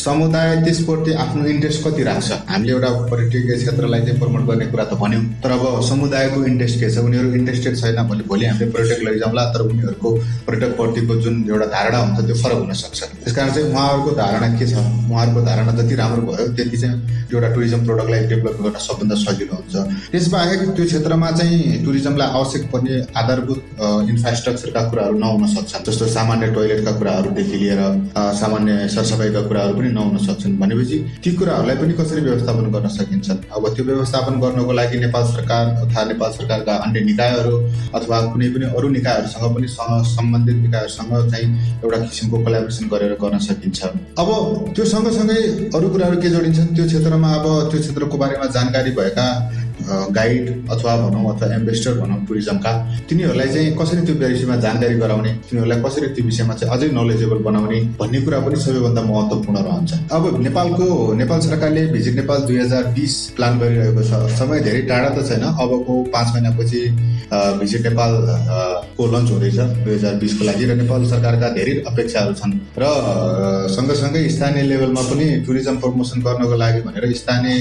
समुदाय 0.00 0.48
त्यसप्रति 0.64 1.12
आफ्नो 1.20 1.44
इन्ट्रेस्ट 1.52 1.78
कति 1.84 2.02
राख्छ? 2.08 2.30
हामीले 2.48 2.72
एउटा 2.72 2.88
पर्यटकीय 3.12 3.56
क्षेत्रलाई 3.60 4.00
चाहिँ 4.00 4.18
प्रमोट 4.20 4.42
गर्ने 4.48 4.66
कुरा 4.72 4.84
त 4.88 4.92
भन्यौँ। 5.02 5.24
तर 5.44 5.50
अब 5.52 5.64
समुदायको 5.84 6.38
इन्ट्रेस्ट 6.50 6.76
के 6.80 6.88
छ? 6.90 6.98
उनीहरू 7.04 7.28
इन्ट्रेस्टेड 7.40 7.76
छैन 7.76 7.98
भने 8.08 8.24
भोलि 8.24 8.44
हामीले 8.46 8.70
पर्यटक 8.72 9.00
लैजाउँला 9.04 9.44
तर 9.52 9.60
उनीहरूको 9.68 10.08
पर्यटकप्रतिको 10.48 11.14
जुन 11.20 11.34
एउटा 11.50 11.66
धारणा 11.76 11.98
हुन्छ 12.04 12.18
त्यो 12.26 12.36
फरक 12.42 12.58
हुनसक्छ 12.64 13.00
त्यस 13.20 13.34
कारण 13.36 13.50
चाहिँ 13.52 13.68
उहाँहरूको 13.68 14.10
धारणा 14.16 14.48
के 14.56 14.66
छ? 14.66 14.74
उहाँहरूको 15.12 15.40
धारणा 15.44 15.72
जति 15.76 15.94
राम्रो 16.00 16.22
भयो 16.32 16.48
त्यति 16.56 16.76
चाहिँ 16.76 16.96
एउटा 17.34 17.48
टुरिज्म 17.54 17.84
प्रोडक्टलाई 17.84 18.20
डेभलप 18.32 18.56
गर्न 18.64 18.78
सबभन्दा 18.88 19.14
सजिलो 19.24 19.54
हुन्छ। 19.60 19.74
त्यसबाहेक 20.12 20.60
त्यो 20.76 20.84
क्षेत्रमा 20.90 21.30
चाहिँ 21.30 21.49
टुरिज्मलाई 21.84 22.28
आवश्यक 22.30 22.62
पर्ने 22.72 22.94
आधारभूत 23.20 23.60
इन्फ्रास्ट्रक्चरका 24.10 24.82
कुराहरू 24.90 25.18
नहुन 25.18 25.46
सक्छन्। 25.54 25.84
जस्तो 25.86 26.06
सामान्य 26.08 26.46
टोइलेटका 26.54 26.92
कुराहरूदेखि 26.98 27.56
लिएर 27.62 27.80
सामान्य 28.40 28.88
सरसफाइका 28.94 29.42
कुराहरू 29.48 29.74
पनि 29.74 29.88
नहुन 29.92 30.18
सक्छन् 30.26 30.56
भनेपछि 30.60 30.98
ती 31.24 31.32
कुराहरूलाई 31.36 31.76
पनि 31.76 31.92
कसरी 32.00 32.20
व्यवस्थापन 32.20 32.70
गर्न 32.72 32.88
सकिन्छ 32.96 33.30
अब 33.30 33.68
त्यो 33.76 33.84
व्यवस्थापन 33.84 34.40
गर्नको 34.40 34.72
लागि 34.72 34.98
नेपाल 35.00 35.24
सरकार 35.32 35.64
तथा 35.80 36.04
नेपाल 36.12 36.30
सरकारका 36.32 36.74
अन्य 36.86 37.00
निकायहरू 37.10 37.56
अथवा 37.94 38.20
कुनै 38.32 38.48
पनि 38.54 38.66
अरू 38.76 38.88
निकायहरूसँग 38.90 39.54
पनि 39.54 39.68
सम्बन्धित 40.10 40.56
निकायहरूसँग 40.66 41.30
चाहिँ 41.30 41.48
एउटा 41.84 41.98
किसिमको 41.98 42.38
कोलाबोरेसन 42.44 42.88
गरेर 42.92 43.16
गर्न 43.22 43.38
सकिन्छ। 43.48 43.78
अब 44.18 44.28
त्यो 44.76 44.84
सँगसँगै 44.92 45.40
अरू 45.74 45.88
कुराहरू 45.88 46.20
के 46.22 46.28
जोडिन्छन्? 46.30 46.74
त्यो 46.76 46.86
क्षेत्रमा 46.86 47.28
अब 47.34 47.46
त्यो 47.70 47.80
क्षेत्रको 47.80 48.16
बारेमा 48.18 48.46
जानकारी 48.56 48.90
भएका 48.98 49.26
गाइड 50.16 50.46
अथवा 50.70 50.96
भनौँ 50.96 51.24
अथवा 51.34 51.54
एम्बेसडर 51.54 51.94
भनौँ 52.00 52.18
टुरिज्मका 52.28 52.72
तिनीहरूलाई 53.08 53.48
चाहिँ 53.54 53.76
कसरी 53.78 54.00
त्यो 54.06 54.14
विषयमा 54.22 54.56
जानकारी 54.64 54.94
गराउने 55.02 55.32
तिनीहरूलाई 55.48 55.80
कसरी 55.82 56.08
त्यो 56.14 56.24
विषयमा 56.26 56.54
चाहिँ 56.54 56.74
अझै 56.74 56.88
नलेजेबल 56.98 57.38
बनाउने 57.48 57.80
भन्ने 58.00 58.20
कुरा 58.24 58.38
पनि 58.46 58.56
सबैभन्दा 58.64 59.02
महत्त्वपूर्ण 59.10 59.58
रहन्छ। 59.68 59.92
अब 60.12 60.40
नेपालको 60.42 60.86
नेपाल 61.22 61.40
सरकारले 61.40 61.86
भिजिट 61.92 62.14
नेपाल 62.14 62.40
दुई 62.48 62.58
हजार 62.58 62.84
बिस 62.98 63.14
प्लान 63.36 63.58
गरिरहेको 63.60 64.02
छ। 64.02 64.12
समय 64.38 64.60
धेरै 64.66 64.82
टाढा 64.90 65.08
त 65.16 65.26
छैन। 65.28 65.44
अबको 65.44 65.94
पाँच 66.14 66.28
महिनापछि 66.34 66.80
भिजिट 67.60 67.82
नेपाल 67.86 68.12
को 68.96 69.06
लन्च 69.14 69.30
हुँदैछ 69.30 69.58
दुई 69.84 69.94
हजार 69.94 70.14
बिसको 70.22 70.44
लागि 70.44 70.64
र 70.66 70.74
नेपाल 70.82 71.04
सरकारका 71.10 71.48
धेरै 71.56 71.74
अपेक्षाहरू 71.90 72.34
छन्। 72.40 72.52
र 72.78 72.84
सँगसँगै 73.76 74.28
स्थानीय 74.36 74.62
लेभलमा 74.70 75.02
पनि 75.10 75.26
टुरिज्म 75.46 75.76
प्रमोसन 75.84 76.20
गर्नको 76.26 76.56
लागि 76.62 76.80
भनेर 76.86 77.12
स्थानीय 77.20 77.58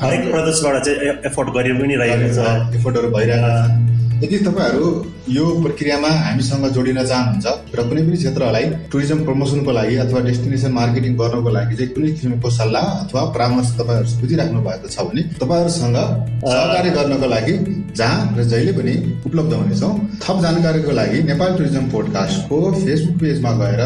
हरेक 0.00 0.30
प्रदेशबाट 0.30 0.82
चाहिँ 0.84 1.12
एफोर्ट 1.30 1.48
गरि 1.60 1.78
पनि 1.78 1.94
रहेको 2.02 2.34
छ। 2.36 2.74
एफोर्टहरू 2.80 3.08
भइरहेको 3.16 3.54
छ। 3.60 3.88
यदि 4.22 4.38
तपाईँहरू 4.44 4.88
यो 5.32 5.44
प्रक्रियामा 5.64 6.08
हामीसँग 6.24 6.64
जोडिन 6.76 6.98
चाहनुहुन्छ 7.10 7.46
र 7.76 7.82
कुनै 7.88 8.02
पनि 8.04 8.16
क्षेत्रलाई 8.20 8.64
टुरिज्म 8.92 9.24
प्रमोसनको 9.24 9.72
लागि 9.72 9.96
अथवा 10.04 10.20
डेस्टिनेसन 10.26 10.72
मार्केटिङ 10.78 11.12
गर्नको 11.20 11.50
लागि 11.56 11.76
चाहिँ 11.78 11.92
कुनै 11.94 12.10
किसिमको 12.16 12.50
सल्लाह 12.58 12.84
अथवा 13.04 13.22
परामर्श 13.36 13.70
तपाईँहरू 13.80 14.20
बुझिराख्नु 14.20 14.60
भएको 14.68 14.88
छ 14.92 15.06
भने 15.08 15.22
तपाईँहरूसँग 15.40 15.96
सहकारी 16.44 16.90
गर्नको 16.98 17.26
लागि 17.34 17.54
जहाँ 17.96 18.20
र 18.36 18.44
जहिले 18.52 18.72
पनि 18.78 18.94
उपलब्ध 19.24 19.52
हुनेछौँ 19.56 19.92
थप 20.20 20.36
जानकारीको 20.44 20.92
लागि 21.00 21.18
नेपाल 21.32 21.50
टुरिज्म 21.56 21.84
पोडकास्टको 21.96 22.60
फेसबुक 22.76 23.16
पेजमा 23.24 23.52
गएर 23.64 23.82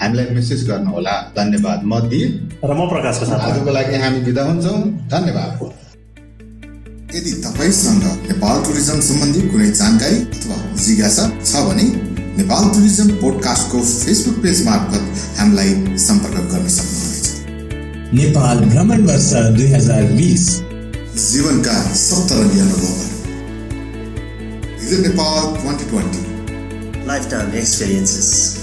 हामीलाई 0.00 0.26
मेसेज 0.38 0.60
गर्नुहोला। 0.70 1.14
धन्यवाद। 1.38 1.78
म 1.90 1.92
दिप 2.06 2.30
र 2.70 2.70
म 2.78 2.80
प्रकाशको 2.94 3.24
साथ 3.26 3.50
आजको 3.50 3.70
लागि 3.78 3.94
हामी 4.04 4.20
बिदा 4.30 4.42
हुन्छौँ। 4.46 4.80
धन्यवाद। 5.10 5.81
यदि 7.14 7.32
तपाईँसँग 7.44 8.04
नेपाल 8.28 8.56
टुरिज्म 8.64 9.00
सम्बन्धी 9.00 9.40
कुनै 9.48 9.68
जानकारी 9.70 10.16
अथवा 10.16 10.56
जिज्ञासा 10.84 11.24
छ 11.44 11.52
भने 11.68 11.86
नेपाल 12.38 12.64
टुरिज्म 12.74 13.08
पोडकास्टको 13.20 13.78
फेसबुक 13.84 14.36
पेज 14.42 14.64
मार्फत 14.66 15.02
हामीलाई 15.38 15.70
सम्पर्क 16.06 16.50
गर्न 16.52 16.66
सक्नुहुनेछ। 16.78 17.26
नेपाल 18.20 18.56
भ्रमण 18.64 19.00
वर्ष 19.06 19.30
दुई 19.58 19.68
हजार 19.74 20.02
बिस। 20.16 20.44
जीवनका 21.28 21.76
सप्तरङ्गी 22.00 22.58
अनुभवहरू 22.58 23.10
Nepal 25.02 25.40
twenty 25.60 25.84
twenty 25.90 26.22
Lifetime 27.06 27.50
experiences. 27.54 28.61